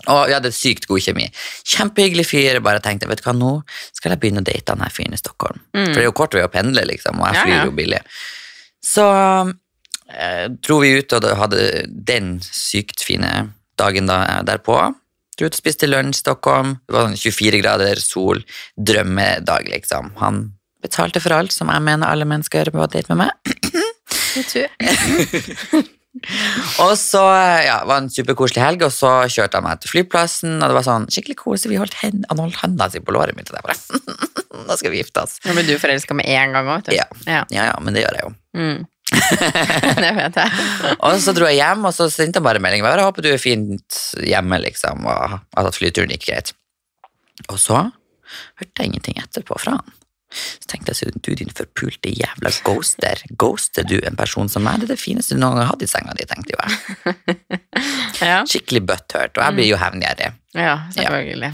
[0.06, 1.26] Og vi hadde sykt god kjemi.
[1.68, 2.54] Kjempehyggelig fyr.
[2.54, 3.52] Jeg bare tenkte vet du hva, nå
[3.96, 5.60] skal jeg begynne å date han her fyren i Stockholm.
[5.74, 7.64] For det er jo kort vei å pendle, liksom, og jeg flyr ja.
[7.66, 8.00] jo billig.
[8.84, 9.06] Så
[10.14, 13.50] eh, dro vi ut og hadde den sykt fine
[13.80, 14.78] dagen da, derpå.
[15.36, 16.78] Dro ut og spiste lunsj i Stockholm.
[16.86, 18.42] Det var sånn 24 grader sol.
[18.76, 20.14] Drømmedag, liksom.
[20.22, 20.42] Han
[20.80, 23.32] betalte for alt, som jeg mener alle mennesker på date med meg.
[26.84, 27.22] Og så
[27.64, 30.76] ja, var det en superkoselig helg, og så kjørte han meg til flyplassen, og det
[30.76, 31.74] var sånn skikkelig koselig.
[31.74, 34.28] Vi holdt hen, han holdt hånda si på låret mitt, og jeg bare
[34.70, 35.38] Nå skal vi gifte oss.
[35.46, 36.90] Nå blir du forelska med en gang òg.
[36.94, 37.06] Ja.
[37.24, 38.32] Ja, ja, men det gjør jeg jo.
[38.60, 38.82] Mm.
[40.02, 40.64] det vet jeg.
[41.06, 42.84] Og så dro jeg hjem, og så sendte han bare melding.
[42.84, 46.52] Jeg håper du er fint hjemme, liksom, og at flyturen gikk greit.
[47.48, 47.86] Og så
[48.60, 49.96] hørte jeg ingenting etterpå fra han.
[50.30, 54.80] Så tenkte jeg, du din forpulte jævla ghoster, ghoster du en person som meg?
[54.80, 56.72] Det er det fineste du noen gang har hatt i senga di, tenkte jo jeg.
[58.20, 60.34] Ja, Skikkelig butthurt, og jeg blir jo hevngjerrig.
[60.52, 61.52] ja selvfølgelig.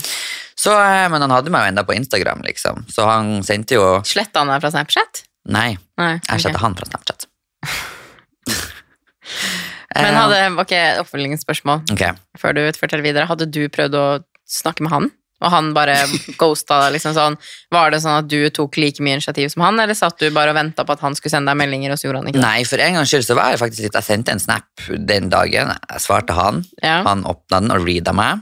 [0.59, 3.85] Så, eh, men han hadde meg jo enda på Instagram, liksom, så han sendte jo
[4.09, 5.23] Sletta han deg fra Snapchat?
[5.47, 6.15] Nei, Nei.
[6.17, 6.43] jeg ok.
[6.43, 7.29] sletta han fra Snapchat.
[9.97, 12.17] Men Eh, hadde, ok, oppfølgingsspørsmål okay.
[12.39, 13.29] før du forteller videre.
[13.31, 14.07] Hadde du prøvd å
[14.45, 15.09] snakke med han?
[15.45, 15.95] Og han bare
[16.41, 17.35] ghosta deg, liksom sånn.
[17.75, 20.55] Var det sånn at du tok like mye initiativ som han, eller satt du bare
[20.55, 22.47] og venta på at han skulle sende deg meldinger, og så gjorde han ikke det?
[22.47, 25.29] Nei, for en gangs skyld så var jeg faktisk litt Jeg sendte en snap den
[25.33, 25.75] dagen.
[25.91, 26.63] Jeg svarte han.
[26.83, 27.03] Ja.
[27.05, 28.41] Han åpna den og reada meg.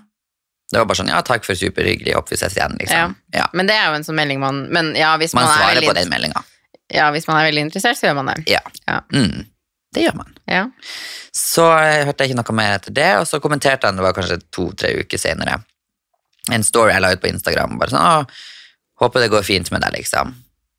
[0.70, 2.14] Det var bare sånn Ja, takk for superhyggelig.
[2.18, 3.16] opp, vi ses igjen, liksom.
[3.34, 3.48] Ja.
[3.52, 5.74] Men det er jo en sånn melding man Men ja, hvis man, Man er svarer
[5.80, 6.42] veldig, på den meldinga.
[6.94, 8.38] ja, hvis man er veldig interessert, så gjør man det.
[8.54, 8.62] Ja.
[8.86, 9.00] Ja.
[9.12, 9.44] Mm,
[9.94, 10.32] det gjør man.
[10.50, 10.64] Ja.
[11.34, 14.14] Så jeg hørte jeg ikke noe mer etter det, og så kommenterte han, det var
[14.16, 15.60] kanskje to-tre uker senere,
[16.52, 17.78] en story jeg la ut på Instagram.
[17.80, 18.24] Bare sånn Å,
[19.00, 20.34] håper det går fint med deg, liksom.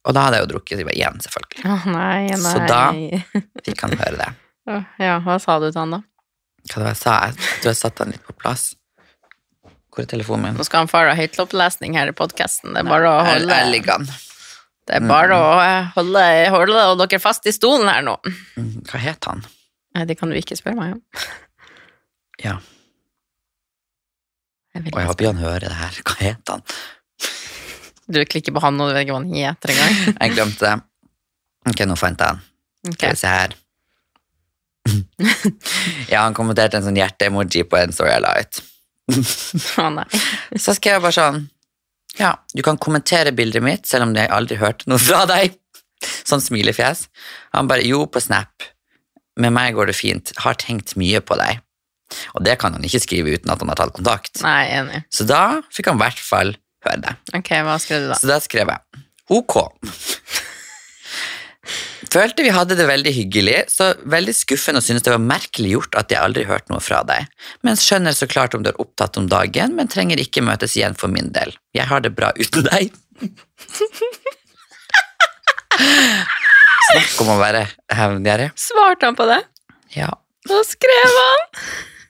[0.06, 1.64] Og da hadde jeg jo drukket igjen, selvfølgelig.
[1.66, 2.52] Å nei, nei.
[2.52, 4.32] Så da- Fikk han høre det.
[4.98, 6.00] Ja, hva sa du til han da?
[6.66, 7.16] Hva det var jeg sa?
[7.30, 8.64] Jeg tror jeg satte han litt på plass.
[9.94, 10.56] Hvor er telefonen min?
[10.58, 12.74] Nå skal han fare høytlopplesning her i podkasten.
[12.74, 14.08] Det er bare å holde jeg ligger han.
[14.86, 16.24] Det er bare å eh, holde,
[16.54, 18.18] holde dere fast i stolen her nå.
[18.58, 19.46] Mm, Hva het han?
[19.96, 21.02] Nei, det kan du ikke spørre meg om.
[22.44, 22.58] Ja.
[24.76, 26.00] Jeg Og jeg håper han hører det her.
[26.04, 26.66] Hva het han?
[28.12, 29.96] Du klikker på han, og du vet ikke hva han heter engang.
[30.22, 30.76] Jeg glemte det.
[31.66, 32.42] Ok, nå fant jeg han.
[32.86, 33.00] Ok.
[33.00, 33.56] Skal vi se her.
[36.12, 38.60] ja, han kommenterte en sånn hjerte-emoji på en story jeg la ut.
[39.82, 40.06] Å nei.
[40.64, 41.42] Så skrev jeg bare sånn
[42.20, 45.58] Ja, du kan kommentere bildet mitt, selv om jeg aldri hørte noe fra deg.
[46.28, 47.08] Sånn smilefjes.
[47.58, 48.70] Han bare Jo, på Snap.
[49.42, 50.36] Med meg går det fint.
[50.46, 51.65] Har tenkt mye på deg.
[52.36, 54.42] Og det kan han ikke skrive uten at han har tatt kontakt.
[54.46, 55.04] Nei, enig.
[55.14, 57.16] Så da fikk han i hvert fall høre det.
[57.38, 58.20] Ok, hva skrev du da?
[58.20, 59.56] Så da skrev jeg ok.
[62.16, 65.98] Følte vi hadde det veldig hyggelig, så veldig skuffende og synes det var merkelig gjort
[66.00, 67.26] at jeg aldri hørte noe fra deg.
[67.66, 70.96] Men skjønner så klart om du er opptatt om dagen, men trenger ikke møtes igjen
[70.96, 71.52] for min del.
[71.76, 72.94] Jeg har det bra uten deg.
[76.86, 77.66] Snakk om å være
[77.98, 78.52] hevngjerrig.
[78.60, 79.42] Svarte han på det?
[79.98, 80.14] Ja.
[80.46, 81.46] Hva skrev han?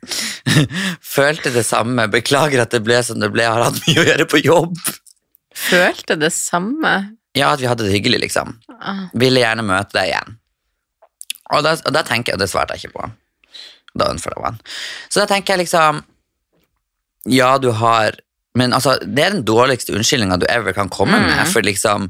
[1.15, 2.07] Følte det samme.
[2.13, 3.43] Beklager at det ble som det ble.
[3.45, 4.79] jeg Har hatt mye å gjøre på jobb.
[5.55, 6.95] Følte det samme.
[7.35, 8.55] Ja, at vi hadde det hyggelig, liksom.
[8.79, 10.37] Ah, Ville gjerne møte deg igjen.
[11.53, 13.09] Og da, og da tenker jeg, og det svarte jeg ikke på.
[13.95, 14.59] Da unfollow han.
[15.09, 16.01] Så da tenker jeg liksom
[17.31, 18.17] Ja, du har
[18.57, 21.35] Men altså, det er den dårligste unnskyldninga du ever kan komme med.
[21.43, 21.51] Mm.
[21.51, 22.09] For liksom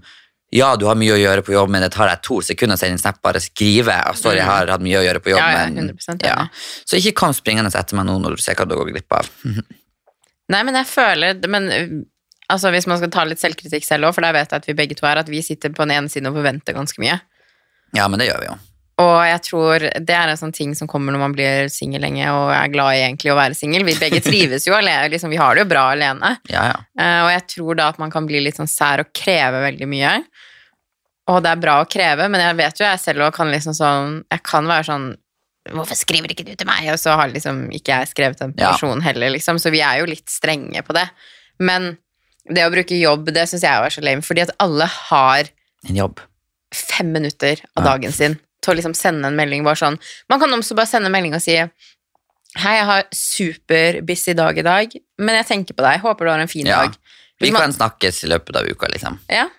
[0.55, 2.79] Ja, du har mye å gjøre på jobb, men det tar deg to sekunder å
[2.79, 3.95] sende en snap, bare skrive.
[4.15, 5.51] Sorry, jeg har hatt mye å gjøre på jobb, Mm.
[5.51, 6.29] Ja, ja, men 100% enig.
[6.29, 6.47] ja.
[6.87, 9.29] Så ikke kom springende etter meg nå når du ser hva du går glipp av.
[10.53, 11.65] Nei, men jeg føler Men
[12.47, 14.77] altså, hvis man skal ta litt selvkritikk selv òg, for der vet jeg at vi
[14.77, 17.19] begge to er, at vi sitter på den ene siden og forventer ganske mye.
[17.97, 18.57] Ja, men det gjør vi jo.
[19.03, 22.29] Og jeg tror det er en sånn ting som kommer når man blir singel lenge
[22.31, 23.83] og er glad i egentlig å være singel.
[23.83, 26.37] Vi begge trives jo alene, liksom, vi har det jo bra alene.
[26.47, 26.77] Ja, ja.
[26.95, 29.89] Eh, og jeg tror da at man kan bli litt sånn sær og kreve veldig
[29.91, 30.13] mye.
[31.27, 34.11] Og det er bra å kreve, men jeg vet jo jeg selv kan liksom sånn
[34.29, 35.05] Jeg kan være sånn
[35.73, 36.85] Hvorfor skriver ikke du til meg?
[36.93, 38.69] Og så har liksom ikke jeg skrevet en Ja.
[38.75, 39.57] person heller, liksom.
[39.57, 41.07] Så vi er jo litt strenge på det.
[41.59, 41.97] Men
[42.45, 45.49] det å bruke jobb, det syns jeg er så lame, fordi at alle har
[45.89, 46.19] En jobb.
[46.71, 47.91] fem minutter av Ja.
[47.97, 49.99] dagen sin til å liksom sende en melding bare sånn
[50.31, 51.55] Man kan også bare sende en melding og si
[52.55, 55.99] Hei, jeg har superbusy dag i dag, men jeg tenker på deg.
[55.99, 56.85] Håper du har en fin Ja.
[56.85, 56.93] dag.
[57.43, 59.17] Vi kan snakkes i løpet av uka, liksom.
[59.27, 59.49] Ja.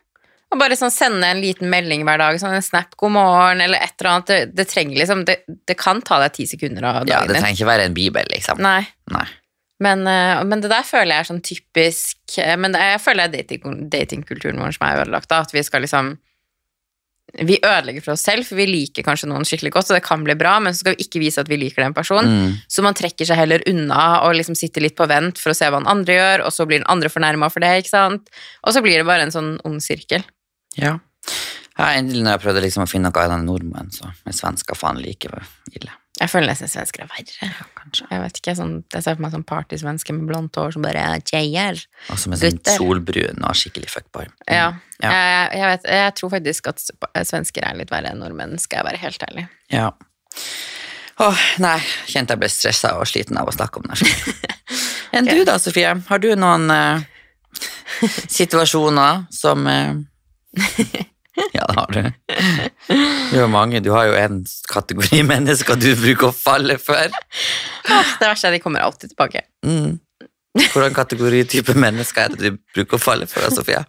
[0.51, 3.79] Og bare sånn sende en liten melding hver dag, sånn en snap 'god morgen' eller
[3.85, 4.27] et eller annet.
[4.27, 7.09] Det, det trenger liksom det, det kan ta deg ti sekunder av dagen.
[7.09, 8.59] Ja, Det trenger ikke være en bibel, liksom.
[8.65, 8.87] Nei.
[9.11, 9.27] Nei.
[9.79, 13.41] Men, eh, men det der føler jeg er sånn typisk eh, Men jeg føler det
[13.41, 15.29] er dating, datingkulturen vår som er ødelagt.
[15.29, 16.15] Da, at vi skal liksom
[17.35, 20.23] Vi ødelegger for oss selv, for vi liker kanskje noen skikkelig godt, og det kan
[20.25, 22.31] bli bra, men så skal vi ikke vise at vi liker den personen.
[22.31, 22.55] Mm.
[22.71, 25.69] Så man trekker seg heller unna og liksom sitter litt på vent for å se
[25.69, 28.31] hva den andre gjør, og så blir den andre fornærma for det, ikke sant?
[28.63, 30.25] Og så blir det bare en sånn ond sirkel.
[30.79, 30.97] Ja.
[31.75, 31.91] ja.
[31.91, 35.03] Endelig når jeg prøvde liksom å finne noe av den nordmenn, så er svensker faen
[35.03, 35.33] like
[35.75, 35.99] ille.
[36.17, 37.76] Jeg føler nesten svensker er verre.
[37.87, 38.07] Kanskje.
[38.11, 41.05] Jeg vet ikke, sånn, jeg ser for meg sånn partysvenske med blondt hår som bare
[41.23, 41.83] tjejer.
[42.11, 42.79] Og som er sånn Gutter.
[42.81, 44.27] solbrun og skikkelig fuckboy.
[44.51, 44.73] Ja.
[44.99, 45.13] Ja.
[45.13, 46.83] Jeg, jeg, vet, jeg tror faktisk at
[47.29, 49.47] svensker er litt verre enn nordmenn, skal jeg være helt ærlig.
[49.71, 49.91] Ja.
[51.23, 51.79] Åh, nei,
[52.11, 54.01] kjente jeg ble stressa og sliten av å snakke om det.
[55.15, 55.39] enn okay.
[55.39, 55.95] du da, Sofie?
[56.09, 57.05] Har du noen uh,
[58.41, 59.95] situasjoner som eh,
[60.57, 61.06] det
[61.77, 62.03] har du.
[63.31, 63.81] Du har mange.
[63.85, 64.41] Du har jo en
[64.73, 67.13] kategori mennesker du bruker å falle for.
[67.87, 69.45] Det verste er at de kommer alltid tilbake.
[69.67, 69.99] Mm.
[70.73, 73.85] Hvordan kategori type mennesker er det du bruker å falle for, Sofia?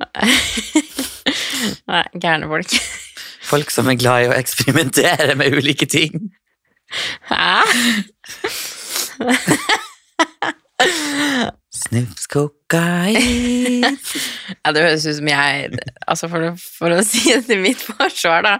[1.90, 2.70] Nei, gærne folk.
[3.50, 6.30] Folk som er glad i å eksperimentere med ulike ting.
[7.30, 7.64] Hæ?
[11.80, 13.86] Snufs kokain
[14.62, 15.70] Ja, det høres ut som jeg
[16.06, 18.54] Altså, for, å- for å si det til mitt forsvar, da.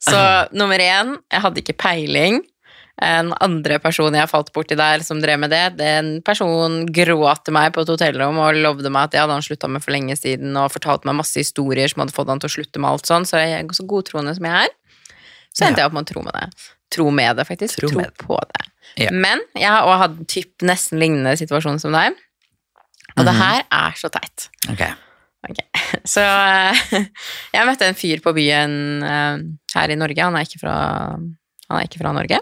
[0.00, 0.18] Så
[0.56, 2.40] nummer én, jeg hadde ikke peiling.
[3.00, 7.54] En andre person jeg falt borti der som drev med det, den personen gråt til
[7.56, 10.16] meg på et hotellrom og lovde meg at det hadde han slutta med for lenge
[10.20, 13.08] siden, og fortalte meg masse historier som hadde fått han til å slutte med alt
[13.08, 14.74] sånn, så jeg er så godtroende som jeg er,
[15.56, 16.44] så endte jeg opp med å tro med det.
[16.92, 17.80] Tro med det, faktisk.
[17.80, 18.64] Tro Tro, med på det.
[19.06, 19.12] Ja.
[19.16, 22.18] Men jeg har også hatt typ nesten lignende situasjon som deg,
[23.20, 23.42] og det Mhm.
[23.44, 24.48] her er så teit.
[24.72, 24.82] Ok.
[25.50, 25.66] Okay.
[26.04, 27.06] Så eh,
[27.54, 29.38] jeg møtte en fyr på byen eh,
[29.74, 30.20] her i Norge.
[30.26, 30.74] Han er ikke fra,
[31.16, 32.36] han er ikke fra Norge.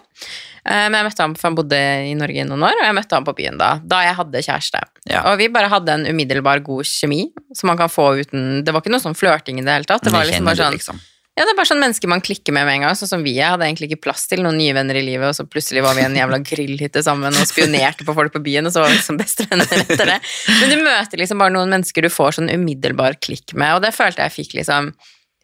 [0.66, 1.78] Eh, Men jeg møtte ham, for han bodde
[2.10, 4.42] i Norge i noen år, og jeg møtte ham på byen da, da jeg hadde
[4.48, 4.82] kjæreste.
[5.08, 5.22] Ja.
[5.30, 8.82] Og vi bare hadde en umiddelbar god kjemi, som man kan få uten Det var
[8.82, 10.02] ikke noe sånn flørting i det hele tatt.
[10.02, 10.98] Det var liksom bare sånn liksom.
[11.38, 13.36] Ja, det er bare sånn mennesker man klikker med med en gang, sånn som vi
[13.36, 13.52] er.
[13.52, 16.02] Hadde egentlig ikke plass til noen nye venner i livet, og så plutselig var vi
[16.02, 18.96] i en jævla grillhytte sammen og spionerte på folk på byen, og så var vi
[18.98, 20.16] liksom bestevenner etter det.
[20.58, 23.94] Men du møter liksom bare noen mennesker du får sånn umiddelbar klikk med, og det
[23.94, 24.90] følte jeg fikk liksom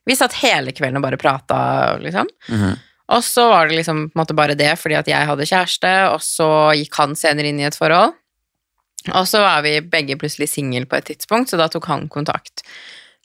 [0.05, 1.61] Vi satt hele kvelden og bare prata,
[2.03, 2.29] liksom.
[2.53, 2.75] Mhm.
[3.15, 5.93] Og så var det liksom på en måte bare det, fordi at jeg hadde kjæreste,
[6.11, 8.13] og så gikk han senere inn i et forhold.
[9.13, 12.65] Og så var vi begge plutselig single på et tidspunkt, så da tok han kontakt.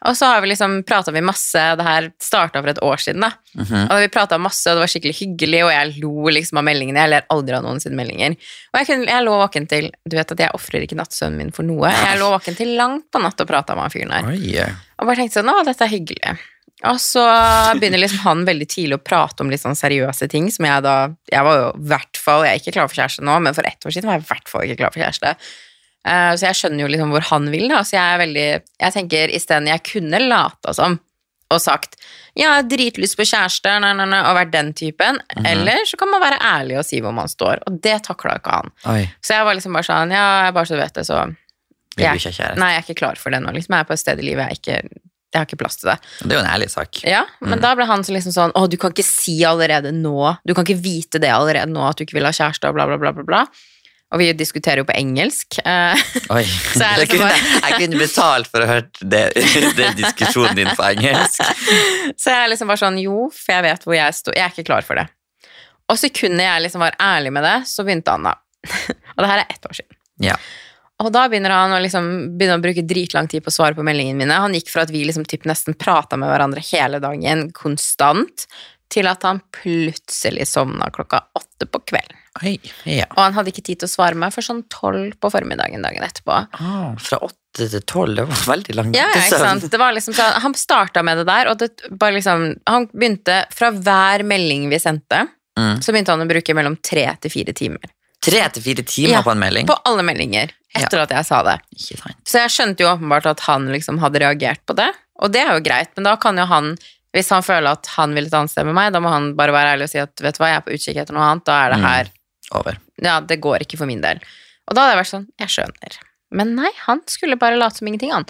[0.08, 3.26] Og så har vi liksom prata vi masse, det her starta for et år siden,
[3.26, 3.34] da.
[3.60, 3.88] Mhm.
[3.90, 7.02] Og vi prata masse, og det var skikkelig hyggelig, og jeg lo liksom av meldingene.
[7.04, 8.38] Jeg ler aldri av noen sine meldinger.
[8.74, 11.52] Og jeg, kunne, jeg lå våken til Du vet at jeg ofrer ikke nattsøvnen min
[11.56, 11.92] for noe.
[11.92, 14.32] Jeg lå våken til langt på natt og prata med han fyren her.
[14.32, 14.72] Oi.
[15.00, 16.38] Og bare tenkte sånn, å, dette er hyggelig.
[16.88, 17.24] Og så
[17.76, 20.94] begynner liksom han veldig tidlig å prate om litt sånn seriøse ting, som jeg da
[21.28, 23.68] Jeg var jo i hvert fall Jeg er ikke klar for kjæreste nå, men for
[23.68, 25.34] ett år siden var jeg i hvert fall ikke klar for kjæreste.
[26.08, 27.84] Eh, så jeg skjønner jo liksom hvor han vil, da.
[27.84, 28.48] Så jeg er veldig
[28.80, 31.00] Jeg tenker isteden jeg kunne lata som
[31.50, 31.96] og sagt
[32.38, 35.18] ja, dritlyst på kjæreste, nei, nei, nei, og vært den typen.
[35.50, 38.54] Eller så kan man være ærlig og si hvor man står, og det takla ikke
[38.54, 38.70] han.
[38.94, 39.02] Oi.
[39.26, 41.24] Så jeg var liksom bare sånn, ja, jeg bare så du vet det, så
[42.00, 42.22] Jeg-?
[42.62, 43.74] Nei, jeg er ikke klar for det nå, liksom.
[43.76, 44.78] Jeg er på et sted i livet jeg ikke
[45.34, 45.98] Jeg har ikke plass til det.
[46.22, 47.02] Det er jo en ærlig sak.
[47.04, 50.14] Ja, men da ble han så liksom sånn Å, du kan ikke si allerede nå
[50.48, 52.88] Du kan ikke vite det allerede nå at du ikke vil ha kjæreste, og bla,
[52.88, 53.42] bla, bla, bla, bla.
[54.10, 55.60] Og vi diskuterer jo på engelsk.
[55.62, 56.00] eh,
[56.36, 56.42] Oi.
[56.46, 61.44] Så jeg liksom bare- jeg kunne betalt for å høre det diskusjonen din på engelsk.
[62.22, 64.34] Så jeg liksom var sånn Jo, for jeg vet hvor jeg sto.
[64.34, 65.06] Jeg er ikke klar for det.
[65.90, 68.34] Og sekundet jeg liksom var ærlig med det, så begynte han, da.
[69.16, 69.96] Og det her er ett år siden.
[70.26, 70.36] Ja.
[71.00, 73.86] Og da begynner han å, liksom, begynner å bruke dritlang tid på å svare på
[73.88, 74.36] meldingene mine.
[74.44, 78.44] Han gikk fra at vi liksom typ nesten prata med hverandre hele dagen, konstant,
[78.92, 82.19] til at han plutselig sovna klokka åtte på kvelden.
[82.44, 82.56] Oi.
[82.86, 83.06] Ja.
[83.16, 86.04] Og han hadde ikke tid til å svare meg før sånn tolv på formiddagen dagen
[86.06, 86.38] etterpå.
[86.60, 89.66] Ah, fra åtte til tolv, det var veldig lang Ja, ja, ikke sant?
[89.72, 93.72] Det var liksom han starta med det der, og det bare liksom Han begynte fra
[93.72, 95.28] hver melding vi sendte,
[95.60, 95.82] Mm.
[95.84, 97.82] så begynte han å bruke mellom tre til fire timer.
[98.24, 99.66] Tre til fire timer Ja, på en melding?
[99.68, 100.52] På alle meldinger.
[100.76, 101.58] Etter at jeg sa det.
[101.76, 102.16] Ikke sant.
[102.24, 104.88] Så jeg skjønte jo åpenbart at han liksom hadde reagert på det,
[105.20, 106.78] og det er jo greit, men da kan jo han
[107.12, 109.52] hvis han føler at han vil et annet sted med meg, da må han bare
[109.52, 111.44] være ærlig og si at vet du hva, jeg er på utkikk etter noe annet,
[111.50, 111.88] da er det Mm.
[111.90, 112.10] her
[112.58, 112.80] Over.
[113.02, 114.22] Ja, det går ikke for min del.
[114.70, 115.98] Og da hadde jeg vært sånn, jeg skjønner.
[116.40, 118.26] Men nei, han skulle bare late som ingenting, han.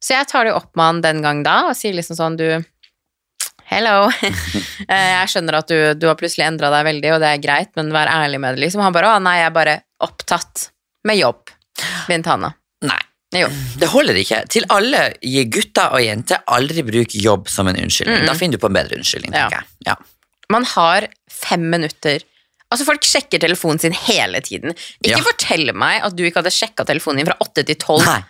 [0.00, 2.46] Så jeg tar det opp med han den gang da, og sier liksom sånn, du
[3.70, 4.08] Hello.
[4.90, 7.68] Eh, jeg skjønner at du, du har plutselig endra deg veldig, og det er greit,
[7.78, 8.80] men vær ærlig med det, liksom.
[8.82, 10.64] Han bare å nei, jeg er bare opptatt
[11.06, 11.52] med jobb.
[12.08, 12.50] Begynte han da.
[12.90, 12.98] Nei.
[13.38, 13.46] Jo.
[13.78, 14.40] Det holder ikke.
[14.50, 18.24] Til alle gi gutter og jenter aldri bruk jobb som en unnskyldning.
[18.24, 18.30] Mm.
[18.32, 19.46] Da finner du på en bedre unnskyldning, Ja.
[19.54, 19.68] jeg.
[19.86, 19.94] Ja.
[20.50, 22.24] Man har fem minutter
[22.70, 24.76] Altså, folk sjekker telefonen sin hele tiden.
[25.02, 25.24] Ikke Ja.
[25.26, 28.04] fortell meg at du ikke hadde sjekka telefonen din fra åtte til tolv.
[28.06, 28.20] Nei.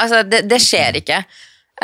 [0.00, 1.18] Altså, det, det skjer ikke.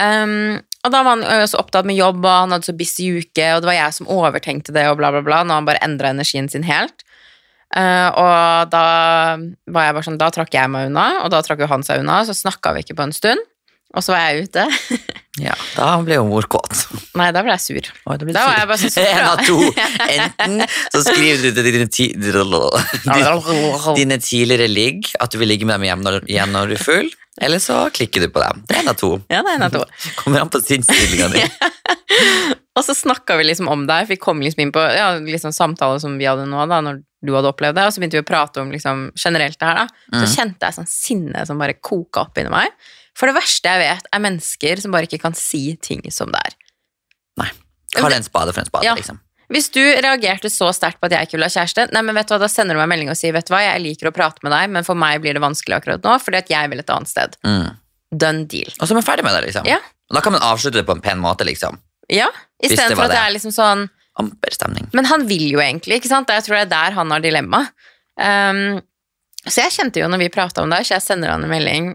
[0.00, 3.10] Um, og da var han også så opptatt med jobb, og han hadde så busy
[3.18, 5.68] uke, og det var jeg som overtenkte det, og bla, bla, bla, Nå har han
[5.68, 7.04] bare endra energien sin helt.
[7.76, 8.82] Uh, og da
[9.74, 12.00] var jeg bare sånn, da trakk jeg meg unna, og da trakk jo han seg
[12.04, 13.42] unna, så snakka vi ikke på en stund.
[13.96, 14.64] Og så var jeg ute.
[15.36, 16.72] Ja, da ble jo mor kåt.
[17.18, 17.88] Nei, da ble jeg sur.
[18.08, 19.58] Oi, da ble Da var jeg bare så så En av to.
[20.16, 20.62] Enten
[20.94, 22.06] så skriver du til dine, ti,
[23.96, 26.82] dine tidligere ligg at du vil ligge med dem igjen når, igjen når du er
[26.84, 27.08] full,
[27.42, 28.62] eller så klikker du på dem.
[28.68, 29.10] Det er en av to.
[29.32, 29.82] Ja, det er en av to.
[30.22, 31.44] Kommer an på sinnsstillinga di.
[32.76, 35.52] Og så snakka vi liksom om deg, for vi kom liksom inn på ja, liksom
[35.56, 38.24] samtaler som vi hadde nå, da, når du hadde opplevd det, og så begynte vi
[38.24, 39.86] å prate om liksom generelt det her, da.
[40.12, 40.34] Så Mm.
[40.34, 42.68] kjente jeg sånn sinne som bare koka opp inni meg.
[43.16, 46.42] For det verste jeg vet, er mennesker som bare ikke kan si ting som det
[46.50, 46.56] er.
[47.40, 47.48] Nei.
[47.96, 48.94] Kall en spade for en spade, Ja.
[48.98, 49.20] liksom.
[49.48, 52.26] Hvis du reagerte så sterkt på at jeg ikke ville ha kjæreste, nei, men vet
[52.26, 54.14] du hva, da sender du meg melding og sier vet du hva, jeg liker å
[54.14, 56.82] prate med deg, men for meg blir det vanskelig akkurat nå, fordi at jeg vil
[56.82, 57.36] et annet sted.
[57.46, 57.68] Mm.
[58.10, 58.72] Done deal.
[58.80, 59.68] Og så er man ferdig med det, liksom.
[59.70, 59.78] Ja.
[60.10, 61.78] Og da kan man avslutte det på en pen måte, liksom.
[62.10, 62.26] Ja,
[62.62, 64.86] istedenfor at det er liksom sånn Amper stemning.
[64.96, 66.30] Men han vil jo egentlig, ikke sant?
[66.32, 67.58] Jeg tror det er der han har dilemma.
[68.16, 68.78] Um,
[69.44, 71.90] så jeg kjente jo når vi prata om det, så jeg sender han en melding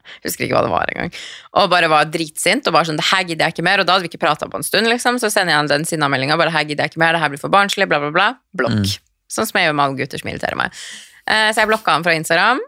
[0.26, 1.14] Husker ikke hva det var engang.
[1.60, 3.96] Og bare var dritsint og bare sånn 'Det her gidder jeg ikke mer.' Og da
[3.96, 5.20] hadde vi ikke prata på en stund, liksom.
[5.22, 7.22] Så sender jeg han den sinna meldinga bare 'Det her gidder jeg ikke mer, det
[7.22, 8.28] her blir for barnslig', bla, bla, bla.
[8.56, 8.82] Blokk.
[8.82, 8.98] Mm.
[9.32, 10.72] Sånn som jeg gjør med alle gutter som irriterer meg.
[11.26, 12.60] Eh, så jeg blokka han fra Instagram.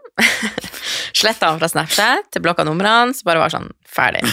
[1.19, 4.23] Sletta han fra Snapchat, blokka nummeret hans, bare var sånn ferdig.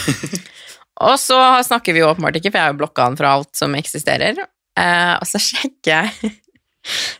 [1.08, 3.50] Og så snakker vi jo åpenbart ikke, for jeg har jo blokka han fra alt
[3.58, 4.38] som eksisterer.
[4.78, 6.30] Eh, og så sjekker jeg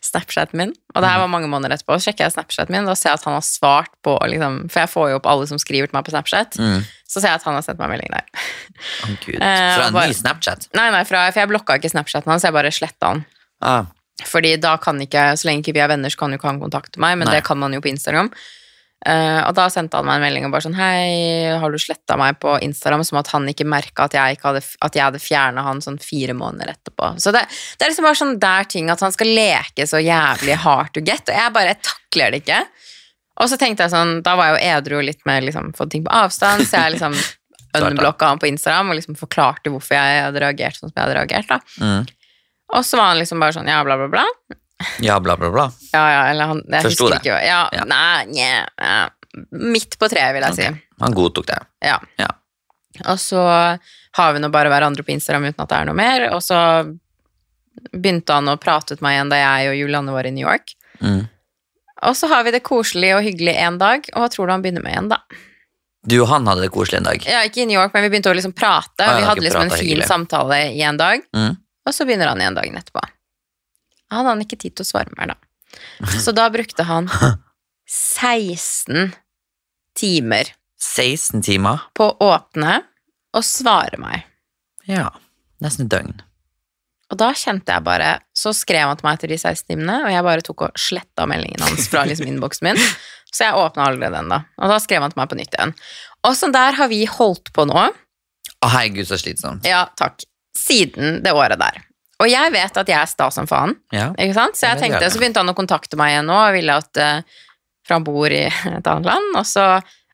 [0.02, 1.94] Snapchaten min, og det her var mange måneder etterpå.
[1.96, 4.82] Så sjekker jeg Snapchaten min, og ser jeg at han har svart på liksom, For
[4.82, 6.58] jeg får jo opp alle som skriver til meg på Snapchat.
[6.58, 6.82] Mm.
[7.06, 8.26] Så ser jeg at han har sendt meg melding der.
[9.06, 9.36] Oh, Gud.
[9.38, 10.68] Eh, Fra en ny Snapchat.
[10.78, 13.22] Nei, nei, fra, for jeg blokka ikke Snapchaten hans, jeg bare sletta han.
[13.62, 13.84] Ah.
[14.26, 16.60] Fordi da kan ikke, så lenge ikke vi er venner, så kan jo ikke han
[16.62, 17.38] kontakte meg, men Nei.
[17.38, 18.32] det kan man jo på Instagram.
[19.02, 22.14] Eh, og da sendte han meg en melding og bare sånn Hei, har du sletta
[22.20, 23.02] meg på Instagram?
[23.06, 25.98] Som at han ikke merka at jeg, ikke hadde, at jeg hadde fjerna han sånn
[26.02, 27.14] fire måneder etterpå.
[27.22, 27.42] Så det,
[27.78, 31.02] det er liksom bare sånn der ting at han skal leke så jævlig hard to
[31.04, 32.62] get, og jeg bare takler det ikke.
[33.42, 35.94] Og så tenkte jeg sånn, da var jeg jo edru og litt mer liksom fått
[35.96, 37.16] ting på avstand, så jeg liksom
[37.82, 41.18] unblokka han på Instagram og liksom forklarte hvorfor jeg hadde reagert sånn som jeg hadde
[41.18, 41.48] reagert.
[41.50, 41.58] da.
[41.82, 42.10] Mm.
[42.76, 44.58] Og så var han liksom bare sånn ja, bla, bla, bla.
[45.00, 45.66] Ja, bla, bla, bla.
[45.92, 47.20] Ja, ja, eller han jeg Forsto det.
[47.22, 47.84] Ikke, ja, Ja.
[47.84, 49.10] Nei, nye.
[49.72, 50.66] Midt på treet, vil jeg si.
[51.00, 51.58] Han godtok det.
[51.84, 51.98] Ja.
[52.20, 52.28] Ja.
[53.08, 53.40] Og så
[54.18, 56.58] har vi nå bare hverandre på Instagram uten at det er noe mer, og så
[57.92, 60.74] begynte han å prate ut meg igjen da jeg og Julianne var i New York.
[61.00, 61.22] Mm.
[62.02, 64.62] Og så har vi det koselig og hyggelig en dag, og hva tror du han
[64.64, 65.20] begynner med igjen, da?
[66.04, 67.24] Du og han hadde det koselig en dag.
[67.30, 69.44] Ja, ikke i New York, men vi begynte å liksom prate, Ah, ja, vi hadde
[69.46, 70.08] liksom en fin hyggelig.
[70.10, 71.56] samtale i en dag, Mm.
[71.86, 73.04] og så begynner han igjen dagen etterpå.
[74.12, 76.12] Han hadde ikke tid til å svare mer, da.
[76.20, 77.08] Så da brukte han
[77.88, 79.12] 16
[79.98, 81.86] timer 16 timer.
[81.96, 82.80] på å åpne
[83.32, 84.26] og svare meg.
[84.88, 85.08] Ja.
[85.62, 86.20] Nesten et døgn.
[87.12, 90.10] Og da kjente jeg bare Så skrev han til meg etter de 16 timene, og
[90.10, 92.80] jeg bare tok og sletta meldingen hans fra liksom innboksen min.
[93.32, 94.42] Så jeg åpna aldri den, da.
[94.60, 95.70] Og da skrev han til meg på nytt igjen.
[96.26, 97.84] Og sånn der har vi holdt på nå.
[97.84, 99.64] Å, herregud, så slitsomt.
[99.68, 100.24] Ja, takk.
[100.58, 101.80] Siden det året der.
[102.22, 104.10] Og jeg vet at jeg er sta som faen, Ja.
[104.14, 104.54] ikke sant?
[104.58, 107.40] Så jeg tenkte, så begynte han å kontakte meg igjen nå, og ville at uh,
[107.82, 109.64] For han bor i et annet land, og så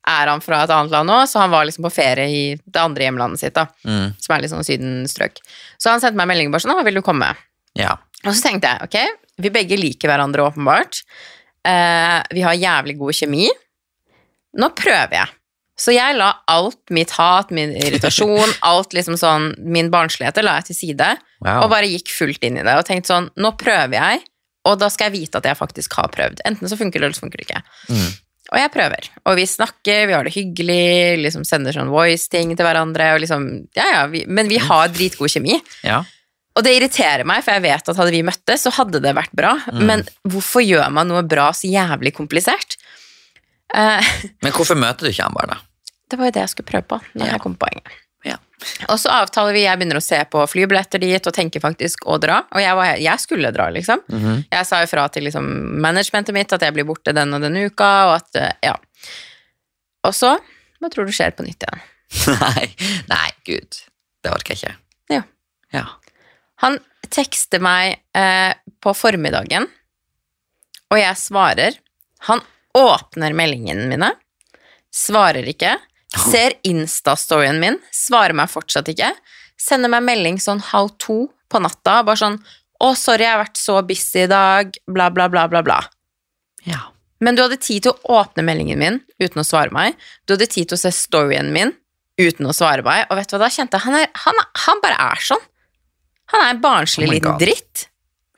[0.09, 2.81] er han fra et annet land nå, så han var liksom på ferie i det
[2.81, 4.15] andre hjemlandet sitt, da, Mm.
[4.19, 5.37] som er litt sånn sydenstrøk.
[5.77, 7.35] Så han sendte meg melding bare sånn vil du komme?'
[7.77, 7.99] ja.
[8.25, 11.03] Og så tenkte jeg, ok, vi begge liker hverandre åpenbart.
[11.69, 13.49] Uh, vi har jævlig god kjemi.
[14.59, 15.29] Nå prøver jeg.
[15.79, 20.71] Så jeg la alt mitt hat, min irritasjon, alt liksom sånn, min barnsligheter la jeg
[20.73, 21.63] til side, Wow.
[21.65, 24.25] og bare gikk fullt inn i det, og tenkte sånn, nå prøver jeg,
[24.67, 26.41] og da skal jeg vite at jeg faktisk har prøvd.
[26.49, 27.61] Enten så funker det, eller så funker det ikke.
[27.95, 28.09] Mm.
[28.49, 29.07] Og jeg prøver.
[29.29, 33.47] Og vi snakker, vi har det hyggelig, liksom sender sånn voice-ting til hverandre, og liksom,
[33.79, 35.61] ja ja, vi, men vi har dritgod kjemi.
[35.87, 36.01] Ja.
[36.59, 39.31] Og det irriterer meg, for jeg vet at hadde vi møttes, så hadde det vært
[39.39, 39.53] bra.
[39.71, 39.85] Mm.
[39.93, 42.75] Men hvorfor gjør man noe bra så jævlig komplisert?
[43.71, 44.01] Uh,
[44.43, 45.59] Men hvorfor møter du ikke han bare, da?
[46.11, 47.01] det var jo det jeg skulle prøve på.
[47.15, 47.33] når Ja.
[47.37, 47.95] jeg kom på poenget.
[48.89, 52.19] Og så avtaler vi, jeg begynner å se på flybilletter dit, og tenker faktisk å
[52.23, 52.41] dra.
[52.55, 54.03] Og jeg, var, jeg skulle dra, liksom.
[54.11, 54.41] Mhm.
[54.51, 55.47] Jeg sa ifra til liksom,
[55.85, 58.75] managementet mitt at jeg blir borte den og den uka, og at eh, ja.
[60.09, 60.37] Og så
[60.79, 61.81] Hva tror du skjer på nytt igjen?
[62.45, 62.69] nei,
[63.11, 63.81] nei, gud.
[64.23, 64.77] Det orker jeg ikke.
[65.17, 65.25] Ja.
[65.75, 65.85] Ja.
[66.63, 66.79] Han
[67.15, 69.67] tekster meg eh, på formiddagen,
[70.89, 71.77] og jeg svarer.
[72.31, 72.41] Han
[72.79, 74.13] åpner meldingene mine,
[74.95, 75.75] svarer ikke.
[76.17, 79.11] Ser Insta-storyen min, svarer meg fortsatt ikke.
[79.61, 82.39] Sender meg melding sånn halv to på natta, bare sånn
[82.79, 85.81] 'Å, sorry, jeg har vært så busy i dag', bla, bla, bla, bla, bla.
[86.65, 86.93] ja.
[87.21, 89.97] Men du hadde tid til å åpne meldingen min uten å svare meg.
[90.25, 91.73] Du hadde tid til å se storyen min
[92.15, 93.07] uten å svare meg.
[93.11, 93.85] Og vet du hva da kjente jeg?
[93.89, 95.43] Han, er, han, han bare er sånn.
[96.31, 97.89] Han er en barnslig Oh liten dritt.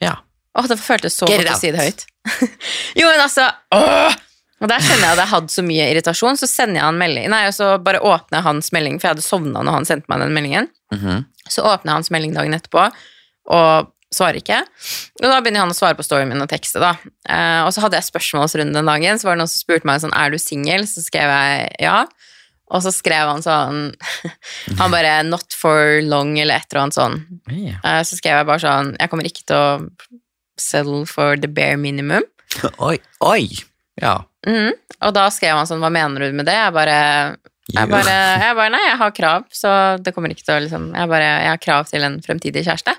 [0.00, 0.14] Ja.
[0.56, 2.06] Åh, det føltes så Get godt å si det høyt.
[3.00, 4.16] jo, men altså åh!
[4.60, 7.30] Og der kjenner jeg at jeg hadde så mye irritasjon, så sender jeg han melding
[7.32, 10.12] Nei, og så bare åpner jeg hans melding, for jeg hadde sovna når han sendte
[10.12, 10.68] meg den meldingen.
[10.92, 11.24] Mhm.
[11.50, 12.84] Så åpner jeg hans melding dagen etterpå,
[13.56, 14.58] og svarer ikke.
[15.22, 16.92] Og da begynner han å svare på storyen min og tekste, da.
[17.30, 20.02] Eh, og så hadde jeg spørsmålsrunde den dagen, så var det noen som spurte meg
[20.02, 20.86] sånn, er du singel?
[20.90, 22.04] Så skrev jeg ja.
[22.70, 23.80] Og så skrev han sånn
[24.78, 27.16] Han bare 'not for long' eller et eller annet sånn.
[27.50, 29.70] Eh, så skrev jeg bare sånn Jeg kommer ikke til å
[30.60, 32.22] settle for the bare minimum.
[32.78, 33.48] Oi, oi!
[34.00, 34.16] Ja.
[34.46, 34.72] Mm.
[35.04, 36.56] Og da skrev han sånn, hva mener du med det?
[36.56, 37.00] Jeg bare,
[37.70, 40.88] jeg bare, jeg bare Nei, jeg har krav, så det kommer ikke til å liksom
[40.96, 42.94] Jeg bare, jeg har krav til en fremtidig kjæreste.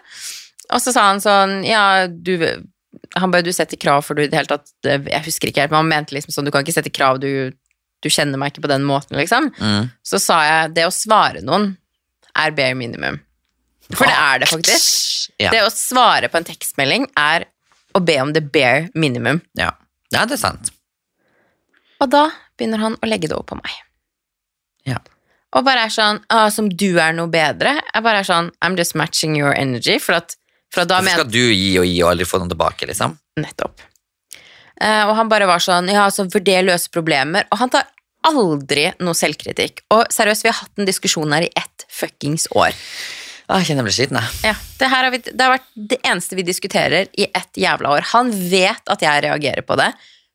[0.72, 2.36] Og så sa han sånn, ja, du
[3.18, 5.74] Han bare, du setter krav for du i det hele tatt Jeg husker ikke helt,
[5.74, 7.52] men han mente liksom sånn, du kan ikke sette krav, du,
[8.02, 9.52] du kjenner meg ikke på den måten, liksom.
[9.58, 9.92] Mm.
[10.06, 11.74] Så sa jeg, det å svare noen
[12.38, 13.20] er bare minimum.
[13.92, 15.32] For det er det faktisk.
[15.42, 15.52] Ja.
[15.52, 17.48] Det å svare på en tekstmelding er
[17.98, 19.42] å be om det bare minimum.
[19.60, 19.74] Ja.
[20.14, 20.72] ja, det er sant.
[22.02, 22.28] Og da
[22.58, 23.74] begynner han å legge det over på meg.
[24.90, 24.98] Ja.
[25.52, 27.76] Og bare er sånn ah, Som du er noe bedre.
[27.92, 30.00] Jeg bare er sånn I'm just matching your energy.
[30.02, 30.36] For at
[30.72, 33.18] fra da Hvorfor men skal du gi og gi og aldri få noe tilbake, liksom?
[33.42, 33.84] Nettopp.
[34.82, 37.46] Uh, og han bare var sånn Ja, altså, vurder løse problemer.
[37.52, 37.90] Og han tar
[38.28, 39.84] aldri noe selvkritikk.
[39.94, 42.72] Og seriøst, vi har hatt en diskusjon her i ett fuckings år.
[43.52, 44.52] Ah, Jeg kjenner jeg blir sliten, jeg.
[44.54, 48.08] Ja, det, har vi, det har vært det eneste vi diskuterer i ett jævla år.
[48.14, 49.90] Han vet at jeg reagerer på det,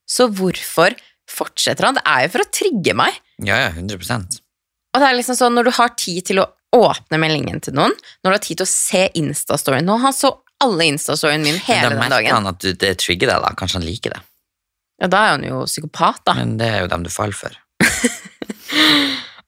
[0.05, 0.99] så hvorfor
[1.31, 1.97] fortsetter han?
[1.99, 3.17] Det er jo for å trigge meg.
[3.45, 4.39] Ja, ja, 100%
[4.95, 6.47] Og det er liksom sånn, når du har tid til å
[6.77, 7.93] åpne meldingen til noen,
[8.25, 10.31] når du har tid til å se Insta-storyen Nå, Han så
[10.65, 12.35] alle Insta-storyen min hele da den merker dagen.
[12.39, 13.53] han at det trigger deg, da.
[13.59, 14.23] Kanskje han liker det.
[15.03, 16.35] Ja, da er han jo psykopat, da.
[16.39, 17.53] Men det er jo dem du faller for.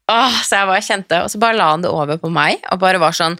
[0.08, 2.80] Åh, så jeg bare kjente, og så bare la han det over på meg, og
[2.80, 3.36] bare var sånn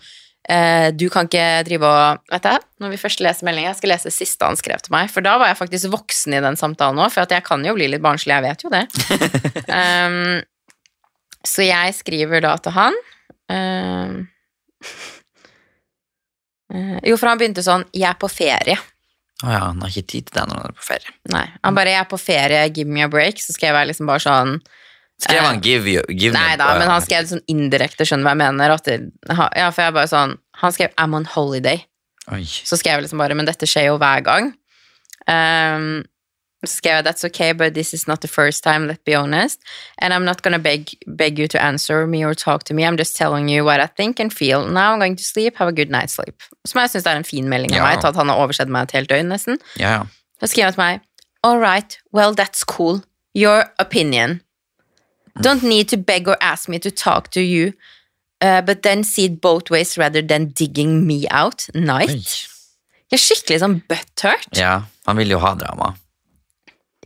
[0.49, 4.12] Du kan ikke drive og Vet du, når vi først leser meldingen, jeg skal lese
[4.14, 7.12] siste han skrev til meg, for da var jeg faktisk voksen i den samtalen òg,
[7.12, 8.84] for at jeg kan jo bli litt barnslig, jeg vet jo det.
[9.68, 10.38] um,
[11.53, 12.96] så jeg skriver da til han
[13.53, 14.16] um,
[16.72, 18.78] eh, Jo, for han begynte sånn Jeg er på ferie.
[19.44, 21.16] Å ja, han har ikke tid til det når han er på ferie.
[21.30, 24.11] Nei, han bare 'Jeg er på ferie, give me a break', så skrev jeg liksom
[24.11, 24.59] bare sånn
[25.21, 28.29] Skrev Eh, han 'give you give Nei da, men han skrev sånn indirekte, skjønner du
[28.29, 28.77] hva jeg mener?
[28.79, 29.12] Det,
[29.57, 31.85] ja, for jeg bare sånn Han skrev 'I'm on holiday',
[32.33, 32.43] Oi.
[32.45, 34.55] så skrev jeg liksom bare 'men dette skjer jo hver gang'.
[35.27, 36.05] Um,
[36.66, 39.59] så skrev jeg 'that's okay, but this is not the first time, let's be honest'.
[39.99, 42.97] And I'm not gonna beg, beg you to answer me or talk to me, I'm
[42.97, 44.66] just telling you what I think and feel.
[44.66, 46.43] Now I'm going to sleep, have a good night's sleep.
[46.66, 47.83] Som jeg syns er en fin melding av Ja.
[47.85, 49.59] meg, til at han har oversett meg et helt døgn, nesten.
[49.77, 50.05] Ja, ja.
[50.43, 51.01] Så skrev han til meg
[51.45, 53.03] All right, well that's cool.
[53.35, 54.41] Your opinion.
[55.43, 57.72] Don't need to beg or ask me to talk to you,
[58.41, 61.68] uh, but then see it both ways rather than digging me out.
[61.74, 62.49] Night.
[63.11, 64.51] Jeg er skikkelig sånn butthurt.
[64.59, 65.95] Ja, han vil jo ha drama.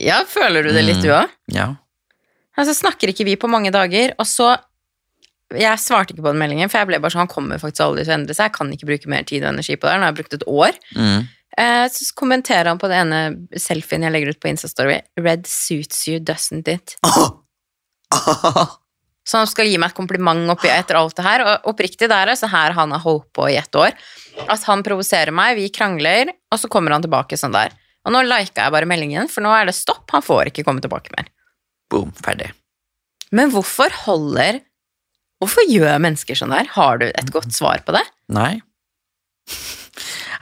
[0.00, 1.02] Ja, føler du det litt, Mm.
[1.02, 1.28] du òg?
[1.54, 1.66] Ja.
[2.58, 4.56] Altså, snakker ikke vi på mange dager, og så
[5.52, 8.04] Jeg svarte ikke på den meldingen, for jeg ble bare sånn Han kommer faktisk aldri
[8.06, 9.98] til å endre seg, jeg kan ikke bruke mer tid og energi på det.
[10.00, 10.78] Nå har jeg brukt et år.
[10.96, 11.28] Mm.
[11.58, 13.18] Eh, så kommenterer han på det ene
[13.60, 15.02] selfien jeg legger ut på Instastory.
[15.20, 16.96] Red suits you, doesn't it?
[19.22, 21.44] Så han skal gi meg et kompliment oppi etter alt det her.
[21.46, 23.94] Og oppriktig, det er altså her han har holdt på i ett år.
[24.50, 27.70] At han provoserer meg, vi krangler, og så kommer han tilbake sånn der.
[28.02, 30.08] Og nå lika jeg bare meldingen, for nå er det stopp.
[30.10, 31.30] Han får ikke komme tilbake mer.
[31.92, 32.50] Boom, ferdig.
[33.30, 34.58] Men hvorfor holder
[35.42, 36.68] Hvorfor gjør mennesker sånn der?
[36.76, 38.02] Har du et godt svar på det?
[38.30, 38.60] Nei.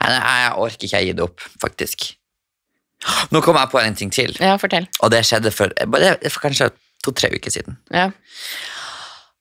[0.01, 2.05] Nei, jeg orker ikke, jeg gir det opp, faktisk.
[3.33, 4.85] Nå kom jeg på en ting til, Ja, fortell.
[5.01, 6.67] og det skjedde for, bare for kanskje
[7.05, 7.79] to-tre uker siden.
[7.93, 8.09] Ja.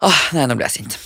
[0.07, 0.97] Åh, nei, nå ble jeg sint.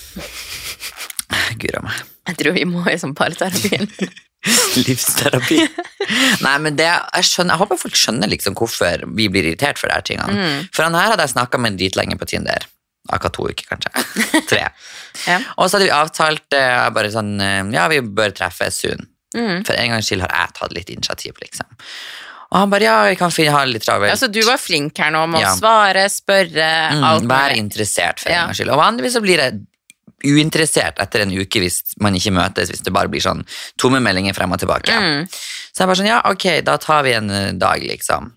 [1.61, 2.05] Gura meg.
[2.31, 3.83] Jeg tror vi må i sånn parterapi.
[4.87, 5.59] Livsterapi.
[6.45, 9.89] Nei, men det, jeg, skjønner, jeg håper folk skjønner liksom hvorfor vi blir irritert for
[9.89, 10.35] de her tingene.
[10.37, 10.67] Mm.
[10.75, 12.67] For han her hadde jeg snakka med dritlenge på Tinder.
[13.13, 14.05] Akkurat to uker, kanskje.
[14.51, 14.67] Tre.
[15.29, 15.39] Ja.
[15.57, 19.09] Og så hadde vi avtalt eh, bare sånn eh, Ja, vi bør treffes soon.
[19.35, 19.65] Mm.
[19.67, 21.69] For en gangs skyld har jeg tatt litt initiativ, liksom.
[22.55, 24.13] Og han bare ja, vi kan finne, ha det litt travelt.
[24.15, 25.51] Altså, du var flink her nå med Ja.
[25.51, 28.45] å svare, spørre, Mm, alt Vær interessert for en Ja.
[28.47, 28.71] gangs skyld.
[28.71, 29.61] Og vanligvis så blir jeg
[30.25, 33.45] uinteressert etter en uke hvis man ikke møtes, hvis det bare blir sånn
[33.77, 34.89] tomme meldinger frem og tilbake.
[34.95, 35.27] Mm.
[35.29, 38.33] Så jeg bare sånn, ja, ok, da tar vi en eh, dag, liksom.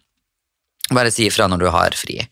[0.91, 2.27] Bare si ifra når du har fri.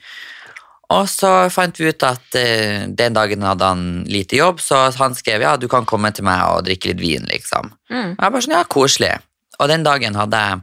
[0.90, 5.16] Og så fant vi ut at eh, den dagen hadde han lite jobb, så han
[5.18, 7.72] skrev ja, du kan komme til meg og drikke litt vin, liksom.
[7.90, 8.12] Mm.
[8.18, 9.14] Og jeg bare sånn, ja, koselig.
[9.60, 10.62] Og den dagen hadde jeg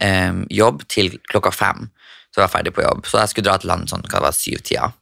[0.00, 1.88] eh, jobb til klokka fem,
[2.32, 3.06] så jeg var ferdig på jobb.
[3.08, 4.92] Så jeg skulle dra til land sånn, hva det var, syv-tida.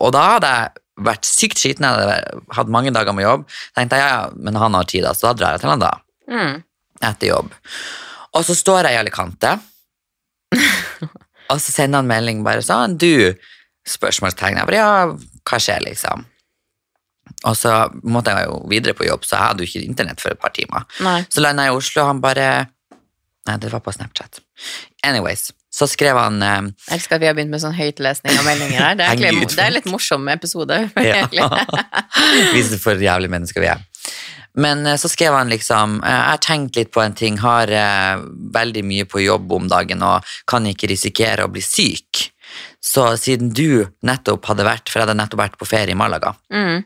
[0.00, 3.44] Og da hadde jeg vært sykt skiten, jeg hadde hatt mange dager med jobb.
[3.76, 5.94] tenkte jeg, ja, men han har tid da, så da drar jeg til han da
[6.26, 6.62] Mm.
[7.06, 7.52] etter jobb.
[8.34, 9.58] Og så står jeg i Alicante,
[11.50, 13.34] Og så sender han melding bare sånn, du,
[13.86, 14.56] spørsmålstegn.
[14.58, 16.24] Jeg bare, ja, hva skjer liksom?
[17.46, 17.72] Og så
[18.06, 20.54] måtte jeg jo videre på jobb, så jeg hadde jo ikke internett for et par
[20.56, 20.86] timer.
[21.06, 21.20] Nei.
[21.30, 22.48] Så landet jeg i Oslo, og han bare
[23.46, 24.40] Nei, det var på Snapchat.
[25.06, 28.46] Anyways, så skrev han eh, Jeg elsker at vi har begynt med sånn høytlesning av
[28.46, 28.96] meldinger her.
[28.98, 30.80] Det er, egentlig, det er litt morsom episode.
[30.96, 31.44] Egentlig.
[32.56, 33.84] Viser for jævlige mennesker vi er.
[34.56, 37.70] Men eh, så skrev han liksom eh, Jeg har tenkt litt på en ting, har
[37.70, 38.24] eh,
[38.56, 42.30] veldig mye på jobb om dagen og kan ikke risikere å bli syk.
[42.82, 46.34] Så siden du nettopp hadde vært, for jeg hadde nettopp vært på ferie i Malaga,
[46.52, 46.84] Mm.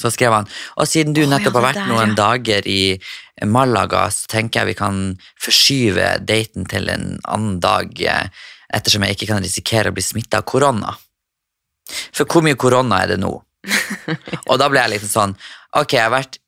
[0.00, 0.48] Så skrev han
[0.80, 2.98] Og siden du nettopp har vært noen dager i
[3.44, 4.98] Malaga, så tenker jeg vi kan
[5.40, 8.28] forskyve daten til en annen dag, eh,
[8.72, 10.96] ettersom jeg ikke kan risikere å bli smitta av korona.
[12.12, 13.32] For hvor mye korona er det nå?
[14.48, 15.34] Og da ble jeg litt sånn
[15.76, 16.38] Ok, jeg har vært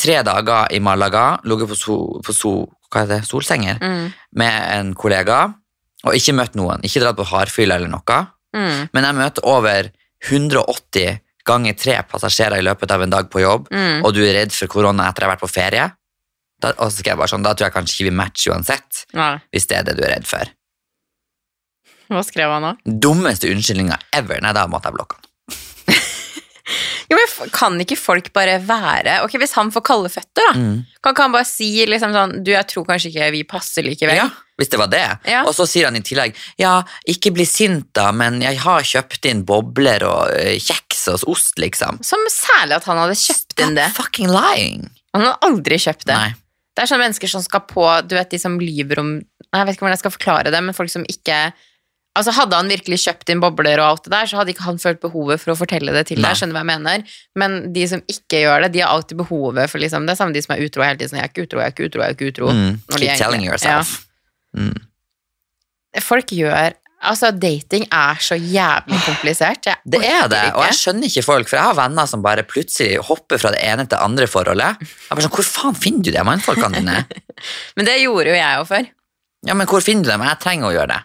[0.00, 2.52] tre dager i Malaga, ligget på, so, på so,
[2.90, 4.12] hva det, solsenger Mm.
[4.40, 5.54] med en kollega,
[6.04, 6.80] og ikke møtt noen.
[6.82, 8.20] Ikke dratt på hardfylla eller noe.
[8.56, 8.88] Mm.
[8.94, 9.90] Men jeg møter over
[10.24, 14.04] 180 ganger tre passasjerer i løpet av en dag på jobb, Mm.
[14.04, 15.92] og du er redd for korona etter å ha vært på ferie.
[16.60, 19.04] Da, og så skrev jeg bare sånn, da tror jeg kanskje ikke vi matcher uansett,
[19.14, 19.38] Nei.
[19.52, 20.44] hvis det er det du er redd for.
[22.10, 22.74] Hva skrev han da?
[22.84, 24.40] Dummeste unnskyldninga ever.
[24.42, 25.26] Nei, da måtte jeg blokke han.
[27.10, 30.52] Jo, men f- Kan ikke folk bare være Ok, Hvis han får kalde føtter, da,
[30.58, 30.84] Mm.
[31.02, 34.16] kan ikke han bare si liksom sånn Du, jeg tror kanskje ikke vi passer likevel.
[34.16, 34.28] Ja,
[34.60, 35.04] hvis det var det.
[35.30, 35.44] Ja.
[35.48, 39.24] Og så sier han i tillegg, ja, ikke bli sint da, men jeg har kjøpt
[39.30, 42.02] inn bobler og eh, kjeks og ost, liksom.
[42.04, 43.88] Som særlig at han hadde kjøpt inn det.
[43.94, 44.90] Stop fucking lying.
[45.14, 46.14] Han hadde aldri kjøpt det.
[46.18, 46.34] Nei.
[46.76, 49.74] Det er sånne mennesker som skal på Du vet de som lyver om Jeg vet
[49.74, 51.52] ikke hvordan jeg skal forklare det, men folk som ikke
[52.18, 54.80] Altså Hadde han virkelig kjøpt inn bobler og alt det der, så hadde ikke han
[54.82, 56.34] følt behovet for å fortelle det til deg.
[56.36, 57.04] Skjønner hva jeg mener?
[57.38, 60.34] Men de som ikke gjør det, de har alltid behovet for liksom Det er samme
[60.34, 61.12] de som er utro hele tiden.
[61.12, 62.50] Sånn, jeg er ikke utro, jeg er ikke utro, jeg er ikke utro.
[62.50, 62.72] Mm.
[62.90, 63.94] Keep egentlig- telling yourself.
[64.58, 64.76] Mm.
[66.02, 69.64] Folk gjør Altså, dating er så jævlig komplisert.
[69.64, 70.56] Jeg Det er det, ikke.
[70.58, 73.62] og jeg skjønner ikke folk, for jeg har venner som bare plutselig hopper fra det
[73.64, 74.76] ene til det andre forholdet.
[74.84, 77.06] Jeg bare sånn, Hvor faen finner du de mannfolkene dine?
[77.76, 78.90] Men det gjorde jo jeg jo før.
[79.48, 80.20] Ja, men hvor finner du dem?
[80.20, 81.00] Jeg trenger å gjøre det.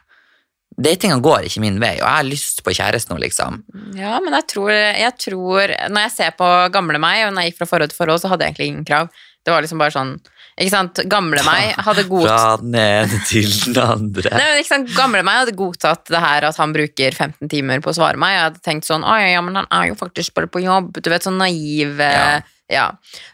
[0.76, 3.61] Datinga går ikke min vei, og jeg har lyst på kjæreste nå, liksom.
[3.95, 7.53] Ja, men jeg tror, jeg tror Når jeg ser på gamle meg, og når jeg
[7.53, 9.11] gikk fra forhold til forhold, så hadde jeg egentlig ingen krav.
[9.45, 10.11] Det var liksom bare sånn
[10.57, 14.34] Ikke sant, gamle meg hadde godtatt Fra den ene til den andre.
[14.34, 17.84] Nei, men ikke sant, Gamle meg hadde godtatt det her at han bruker 15 timer
[17.86, 18.36] på å svare meg.
[18.36, 20.97] Jeg hadde tenkt sånn Oi, ja, men han er jo faktisk bare på jobb.
[20.99, 22.41] Du vet, sånn naiv ja.
[22.73, 22.88] ja.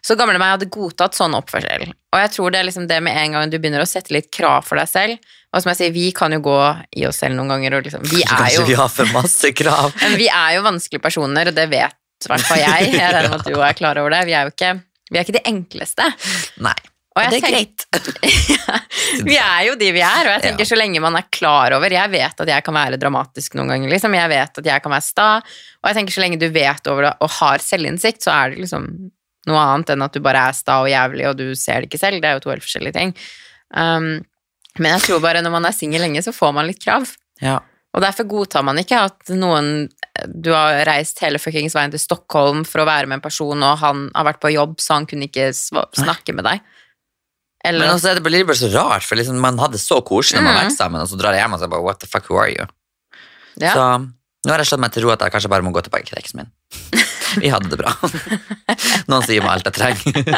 [0.05, 1.89] Så gamle meg hadde godtatt sånn oppførsel.
[2.11, 4.29] Og jeg tror det er liksom det med en gang du begynner å sette litt
[4.35, 6.59] krav for deg selv Og som jeg sier, vi kan jo gå
[6.95, 9.91] i oss selv noen ganger, og liksom Vi er jo vi har for masse krav.
[10.03, 12.91] Men vi er jo vanskelige personer, og det vet i hvert fall jeg.
[12.93, 14.21] Jeg regner med at du er klar over det.
[14.29, 14.71] Vi er jo ikke,
[15.11, 16.05] vi er ikke de enkleste.
[16.63, 16.77] Nei.
[17.11, 17.83] Og det er greit.
[19.27, 20.67] Vi er jo de vi er, og jeg tenker Ja.
[20.69, 23.91] så lenge man er klar over Jeg vet at jeg kan være dramatisk noen ganger,
[23.91, 24.15] liksom.
[24.15, 25.25] Jeg vet at jeg kan være sta.
[25.81, 28.63] Og jeg tenker så lenge du vet over det og har selvinnsikt, så er det
[28.63, 28.87] liksom
[29.49, 31.99] noe annet enn at du bare er sta og jævlig, og du ser det ikke
[31.99, 32.21] selv.
[32.23, 33.11] Det er jo to helt forskjellige ting.
[33.75, 34.09] Um,
[34.79, 37.09] men jeg tror bare når man er singel lenge, så får man litt krav.
[37.41, 37.57] Ja.
[37.91, 39.89] Og derfor godtar man ikke at noen
[40.31, 43.77] Du har reist hele fuckings veien til Stockholm for å være med en person, og
[43.81, 46.61] han har vært på jobb, så han kunne ikke snakke med deg.
[47.65, 50.39] Eller Men også er det blir bare så rart, for liksom, man hadde så koselig
[50.41, 50.61] når man Mm.
[50.65, 52.49] vært sammen, og så drar jeg hjem og så bare, what the fuck, who are
[52.49, 52.65] you?
[53.59, 53.73] ja.
[53.73, 53.83] Så
[54.45, 56.17] nå har jeg slått meg til ro at jeg kanskje bare må gå tilbake til
[56.17, 56.51] eksen min.
[57.39, 57.93] Vi hadde det bra.
[59.11, 60.31] Noen sier meg alt jeg trenger.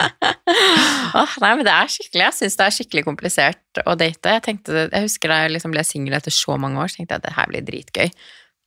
[1.19, 4.35] oh, nei, men det er skikkelig Jeg syns det er skikkelig komplisert å date.
[4.37, 7.17] Jeg, tenkte, jeg husker da jeg liksom ble singel etter så mange år, så tenkte
[7.17, 8.13] jeg at det her blir dritgøy.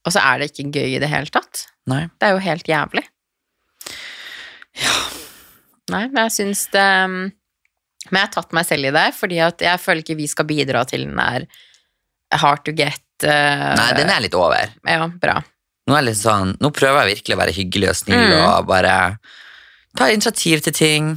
[0.06, 1.66] Og så er det ikke gøy i det hele tatt.
[1.90, 2.04] Nei.
[2.18, 3.06] Det er jo helt jævlig.
[5.94, 9.62] Nei, men jeg syns det Men jeg har tatt meg selv i det, fordi at
[9.62, 11.46] jeg føler ikke vi skal bidra til den der
[12.42, 14.72] hard to get Uh, Nei, den er litt over.
[14.84, 15.38] Ja, bra.
[15.86, 18.40] Nå, sånn, nå prøver jeg virkelig å være hyggelig og snill Mm.
[18.42, 19.18] og bare
[19.96, 21.12] ta initiativ til ting.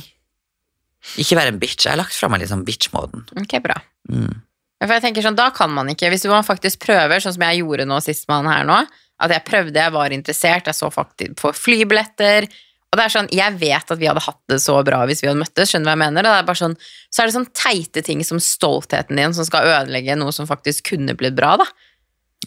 [1.17, 1.85] Ikke være en bitch.
[1.85, 3.25] Jeg har lagt fra meg litt sånn bitch-moden.
[3.39, 3.79] Ok, bra.
[4.11, 4.41] Mm.
[4.79, 7.63] For jeg tenker sånn, Da kan man ikke, hvis man faktisk prøver, sånn som jeg
[7.63, 8.87] gjorde nå sist med han her nå,
[9.19, 12.47] at jeg prøvde, jeg var interessert, jeg så faktisk på flybilletter,
[12.89, 15.27] og det er sånn, jeg vet at vi hadde hatt det så bra hvis vi
[15.29, 16.23] hadde møttes, skjønner du hva jeg mener?
[16.25, 16.77] Det er bare sånn,
[17.11, 20.87] så er det sånn teite ting som stoltheten din som skal ødelegge noe som faktisk
[20.93, 21.67] kunne blitt bra, da.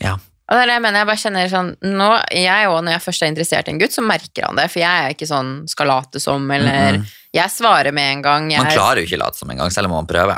[0.01, 0.16] Ja.
[0.53, 3.03] Og det er det jeg mener, jeg bare kjenner sånn, nå, jeg også, når jeg
[3.07, 5.53] først er interessert i en gutt, så merker han det, for jeg er ikke sånn
[5.72, 7.07] skal late som, eller Mhm.
[7.38, 8.48] jeg svarer med en gang.
[8.53, 10.36] Man klarer jo ikke late som engang, selv om man prøver.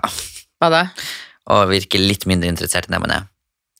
[0.63, 0.83] Hva da?
[1.51, 3.27] Og virke litt mindre interessert enn det man er.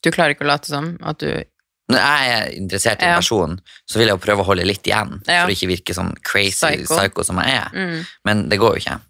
[0.03, 1.43] Du klarer ikke å late som at du
[1.87, 3.15] Når jeg er interessert i en Ja.
[3.21, 5.45] person, så vil jeg jo prøve å holde litt igjen, Ja.
[5.45, 6.97] for å ikke virke sånn crazy Psycho.
[6.97, 7.69] psycho, som jeg er.
[7.71, 9.01] mm, Men det går jo ikke.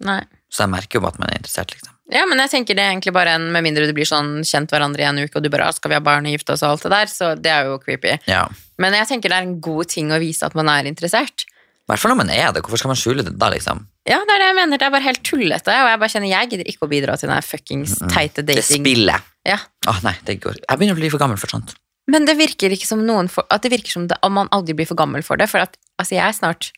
[0.00, 0.22] Nei.
[0.52, 1.92] Så jeg merker jo at man er interessert, liksom.
[2.12, 4.70] Ja, men jeg tenker det er egentlig bare en Med mindre du blir sånn kjent
[4.70, 6.62] hverandre i en uke, og du bare «Ah, 'skal vi ha barn og gifte oss'
[6.62, 8.18] og alt det der, så det er jo creepy.
[8.30, 8.46] Ja.
[8.78, 11.44] Men jeg tenker det er en god ting å vise at man er interessert.
[11.86, 12.62] I hvert fall når man er det.
[12.62, 13.86] Hvorfor skal man skjule det da, liksom?
[14.06, 14.78] Ja, det er det jeg mener.
[14.78, 17.28] Det er bare helt tullete, og jeg bare kjenner jeg gidder ikke å bidra til
[17.30, 18.82] den fuckings teite Det dating.
[18.84, 19.22] spillet.
[19.46, 19.58] Ja.
[19.86, 20.56] Åh, nei, det går.
[20.68, 21.74] Jeg begynner å bli for gammel for sånt.
[22.08, 24.74] Men det virker ikke som noen for, at det virker som det, om man aldri
[24.74, 25.48] blir for gammel for det.
[25.50, 26.70] For at, altså jeg er snart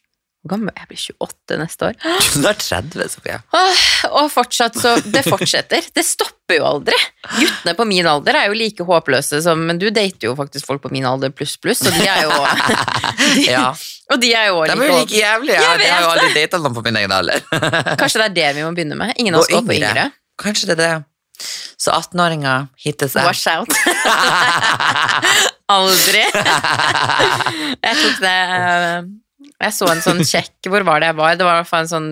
[0.51, 0.73] gammel?
[0.77, 1.99] Jeg blir 28 neste år.
[2.39, 3.39] Du er 30, Sofie.
[4.09, 5.87] Og fortsatt så Det fortsetter.
[5.95, 6.97] Det stopper jo aldri.
[7.39, 10.81] Guttene på min alder er jo like håpløse som Men du dater jo faktisk folk
[10.85, 12.33] på min alder pluss pluss, og de er jo
[13.53, 13.67] Ja.
[14.13, 15.59] Og de er jo De like er jo like jævlige.
[15.61, 17.45] Ja, Jeg, har jo aldri data noen på min egen alder.
[18.01, 19.13] Kanskje det er det vi må begynne med?
[19.21, 19.93] Ingen av oss går på yngre.
[19.93, 20.11] yngre.
[20.41, 20.97] Kanskje det er det.
[21.79, 23.23] Så 18-åringer hittes jeg.
[23.23, 23.71] Wash out.
[25.77, 26.25] Aldri.
[26.25, 29.03] Jeg tok det eh,
[29.39, 31.37] Jeg så en sånn sjekk Hvor var det jeg var?
[31.39, 32.09] Det var i hvert fall en sånn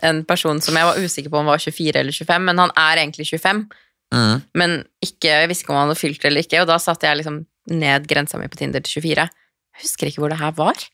[0.00, 3.02] En person som jeg var usikker på om var 24 eller 25, men han er
[3.02, 3.66] egentlig 25.
[4.14, 4.40] Mm.
[4.56, 7.20] Men ikke, jeg visste ikke om han hadde fylt eller ikke, og da satte jeg
[7.20, 7.42] liksom
[7.76, 9.26] ned grensa mi på Tinder til 24.
[9.26, 10.84] Jeg husker ikke hvor det her var.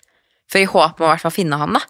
[0.51, 1.83] For i håp om å i hvert fall finne han, da.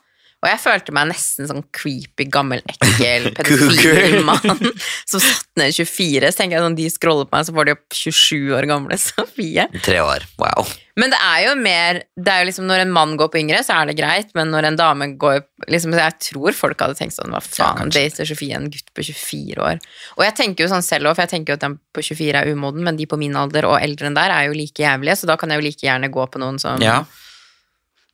[0.42, 4.72] Og jeg følte meg nesten sånn creepy, gammel, ekkel pedofilmann mann
[5.06, 6.32] som satt ned 24.
[6.32, 8.98] Så tenker jeg sånn, de scroller på meg, så får de opp 27 år gamle
[9.06, 9.68] Sofie.
[9.86, 10.26] Tre år.
[10.42, 10.66] Wow.
[10.98, 13.62] Men det er jo mer det er jo liksom Når en mann går på yngre,
[13.64, 15.38] så er det greit, men når en dame går
[15.72, 19.06] liksom, Jeg tror folk hadde tenkt sånn Hva faen, ja, dater Sofie en gutt på
[19.08, 19.80] 24 år?
[20.18, 22.42] Og jeg tenker jo sånn selv også, for jeg tenker jo at den på 24
[22.42, 25.16] er umoden, men de på min alder og eldre enn der er jo like jævlige,
[25.22, 26.98] så da kan jeg jo like gjerne gå på noen som Ja.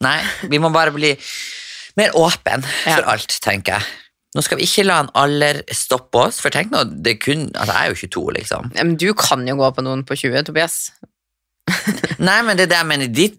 [0.06, 1.16] Nei, vi må bare bli
[1.98, 3.10] mer åpen for Ja.
[3.14, 3.88] alt, tenker jeg.
[4.36, 7.46] Nå skal vi ikke la en alder stoppe oss, for tenk nå, det er kun
[7.56, 8.72] Altså, jeg er jo 22, liksom.
[8.76, 10.76] Men du kan jo gå på noen på 20, Tobias.
[12.28, 13.38] Nei, men det er det jeg mener i, ditt,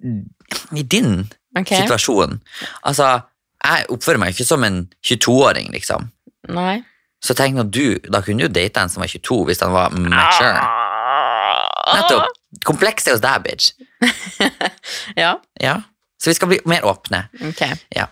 [0.76, 1.84] i din okay.
[1.84, 2.40] situasjon.
[2.90, 3.20] Altså,
[3.64, 6.10] jeg oppfører meg ikke som en 22-åring, liksom.
[6.50, 6.80] Nei.
[7.22, 9.92] Så tenk nå du, da kunne du date en som var 22 hvis han var
[9.94, 10.66] mature.
[11.94, 12.36] Nettopp.
[12.66, 13.72] Komplekset hos deg, bitch.
[15.20, 15.80] Ja, Ja.
[16.20, 17.30] Så vi skal bli mer åpne.
[17.48, 17.62] ok.
[17.96, 18.10] Ja.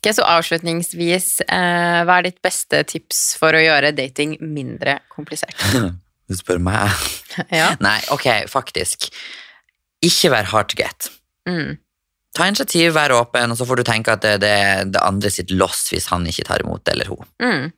[0.00, 5.56] Ok, Så avslutningsvis, eh, hva er ditt beste tips for å gjøre dating mindre komplisert?
[6.30, 6.92] Du spør meg.
[7.50, 7.72] Ja.
[7.82, 9.08] Nei, ok, faktisk.
[10.02, 11.08] Ikke vær hard to get.
[11.48, 11.78] Mm.
[12.34, 14.54] Ta initiativ, vær åpen, og så får du tenke at det, det
[14.94, 17.26] det andre sitt loss hvis han ikke tar imot det, eller hun.
[17.42, 17.72] Mm.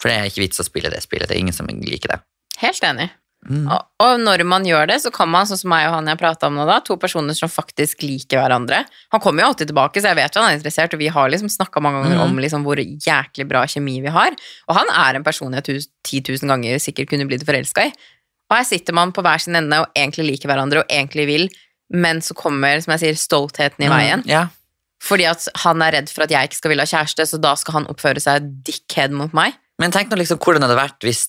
[0.00, 1.28] For det er ikke vits å spille det spillet.
[1.28, 2.20] Det er ingen som liker det.
[2.62, 3.08] Helt enig.
[3.48, 3.64] Mm.
[3.72, 6.20] Og, og når man gjør det, så kan man, sånn som meg og han jeg
[6.20, 8.82] prata om nå, da, to personer som faktisk liker hverandre.
[9.14, 11.32] Han kommer jo alltid tilbake, så jeg vet jo han er interessert, og vi har
[11.32, 14.36] liksom snakka mange ganger om liksom hvor jæklig bra kjemi vi har.
[14.68, 17.94] Og han er en person jeg tus- 10 000 ganger sikkert kunne blitt forelska i.
[18.50, 21.50] Og her sitter man på hver sin ende og egentlig liker hverandre og egentlig vil,
[21.90, 24.24] men så kommer, som jeg sier, stoltheten i veien.
[24.26, 24.50] Mm, yeah.
[25.00, 27.54] Fordi at han er redd for at jeg ikke skal ville ha kjæreste, så da
[27.56, 29.56] skal han oppføre seg dickhead mot meg.
[29.80, 31.22] Men tenk nå liksom hvordan det hadde vært hvis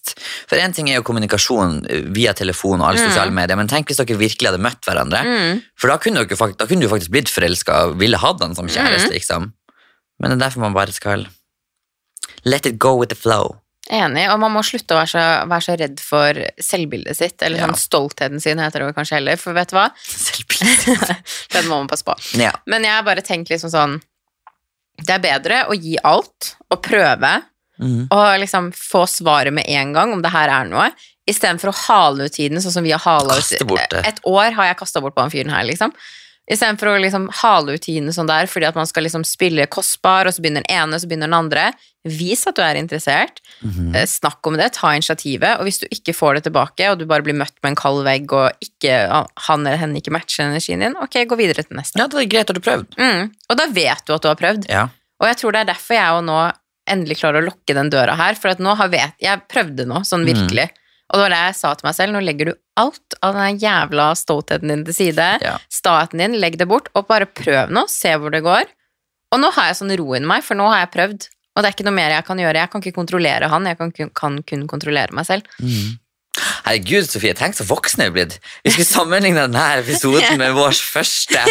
[0.50, 3.88] For én ting er jo kommunikasjon eh, via telefon og alle sosiale medier, men tenk
[3.90, 5.24] hvis dere virkelig hadde møtt hverandre.
[5.24, 5.62] Mm.
[5.80, 8.68] For da kunne, dere, da kunne du faktisk blitt forelska og ville hatt han som
[8.68, 9.16] kjæreste, Mm.
[9.16, 9.50] liksom.
[10.22, 11.26] Men det er derfor man bare skal
[12.46, 13.56] let it go with the flow.
[13.92, 17.58] Enig, og man må slutte å være så, være så redd for selvbildet sitt, eller
[17.60, 17.68] Ja.
[17.68, 19.88] sånn stoltheten sin, heter det kanskje heller, for vet du hva?
[20.06, 21.18] Selvbildet?
[21.56, 22.16] Den må man passe på.
[22.40, 22.52] ja.
[22.68, 23.98] Men jeg har bare tenkt liksom sånn,
[25.02, 27.34] det er bedre å gi alt, og prøve,
[27.82, 28.08] Mhm.
[28.12, 30.92] og liksom få svaret med en gang om det her er noe,
[31.28, 33.54] i stedet for å hale ut tiden, sånn som vi har hala ut.
[34.06, 35.94] Et år har jeg kastet bort på han fyren her, liksom.
[36.52, 39.24] I stedet for å liksom hale ut tiden sånn der, fordi at man skal liksom
[39.28, 41.68] spille kostbar, og så begynner den ene, så begynner den andre.
[42.04, 43.40] Vis at du er interessert.
[43.62, 44.06] Mm -hmm.
[44.10, 47.22] Snakk om det, ta initiativet, og hvis du ikke får det tilbake, og du bare
[47.22, 50.96] blir møtt med en kald vegg, og ikke, han eller henne ikke matcher energien din,
[50.98, 52.00] ok, gå videre til neste.
[52.00, 52.98] ja, det er greit at du prøvd.
[52.98, 53.32] Mm.
[53.50, 54.66] Og da vet du at du har prøvd.
[54.70, 54.90] Ja.
[55.22, 56.52] Og jeg tror det er derfor jeg jo nå
[56.92, 60.04] endelig klarer å lukke den døra her, for at nå har vet, jeg prøvde nå,
[60.08, 60.68] sånn virkelig.
[61.12, 63.58] Og det var det jeg sa til meg selv, nå legger du alt av den
[63.60, 65.58] jævla stoltheten din til side, Ja.
[65.70, 68.64] staten din, legg det bort, og bare prøv nå, se hvor det går.
[69.34, 71.28] Og nå har jeg sånn ro inni meg, for nå har jeg prøvd.
[71.56, 72.56] Og det er ikke noe mer jeg kan gjøre.
[72.64, 75.44] Jeg kan ikke kontrollere han, jeg kan, kun- kan kun kontrollere meg selv.
[76.72, 78.36] Herregud, Sofie, tenk så voksen jeg er blitt.
[78.64, 81.42] Vi skulle sammenligne denne episoden med vår første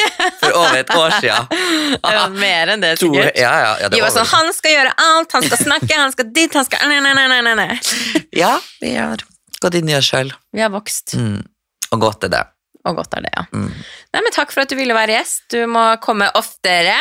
[0.41, 1.51] for over et år siden.
[2.01, 3.37] Det var mer enn det, sikkert.
[3.37, 6.31] ja, ja, ja, det var sånn, han skal gjøre alt, han skal snakke, han skal
[6.33, 8.25] dit, han skal Nei, nei, nei, nei, nei, nei.
[8.41, 9.21] ja, vi har
[9.61, 10.33] gått inn i oss sjøl.
[10.57, 11.43] Vi har vokst, Mm.
[11.93, 12.43] Og godt er det.
[12.89, 13.43] og godt er det, ja.
[13.53, 13.67] Mm.
[14.15, 15.43] Nei, men takk for at du ville være gjest.
[15.53, 16.95] Du må komme oftere.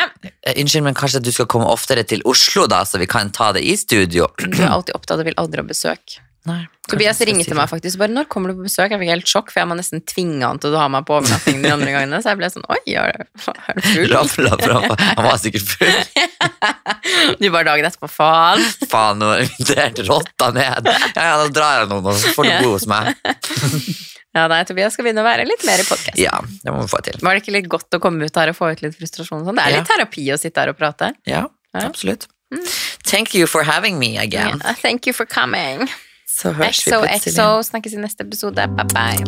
[0.44, 3.52] Eh, Unnskyld, men kanskje du skal komme oftere til Oslo, da, så vi kan ta
[3.56, 4.28] det i studio?
[4.42, 6.18] Du er alltid opptatt og vil aldri ha besøk.
[6.48, 6.62] Nei.
[6.88, 9.60] Tobias ringte meg faktisk bare 'Når kommer du på besøk?' Jeg fikk helt sjokk, for
[9.60, 12.20] jeg må nesten tvinge han til å ha meg på overnatting de andre gangene.
[12.22, 15.92] Så jeg ble sånn 'Oi, er du er full?' Han var sikkert full.
[17.40, 18.62] Du bare dagen etterpå, faen.
[18.88, 20.88] Faen, nå har jeg invitert rotta ned.
[21.14, 23.14] Ja, ja, da drar jeg noen, og så får du bo hos meg.
[24.30, 26.14] Ja, nei, Tobias skal begynne å være litt mer i podkast.
[26.20, 27.16] Ja, det må vi få til.
[27.18, 29.42] Var det ikke litt godt å komme ut her og få ut litt frustrasjon?
[29.42, 29.56] Sånn?
[29.58, 29.80] Det er Ja.
[29.80, 31.14] litt terapi å sitte her og prate.
[31.26, 31.80] Ja, Ja.
[31.88, 32.28] absolutt.
[33.02, 34.60] Thank you for having me again.
[34.62, 35.88] Yeah, thank you for coming.
[36.40, 37.34] Så høres vi plutselig.
[37.34, 37.62] XO.
[37.62, 38.68] Snakkes i neste episode.
[38.76, 39.24] Bye, bye.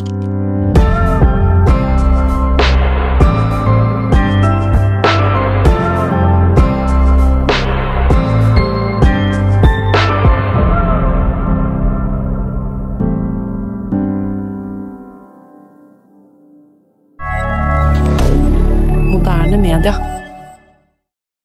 [19.13, 20.12] Moderne media.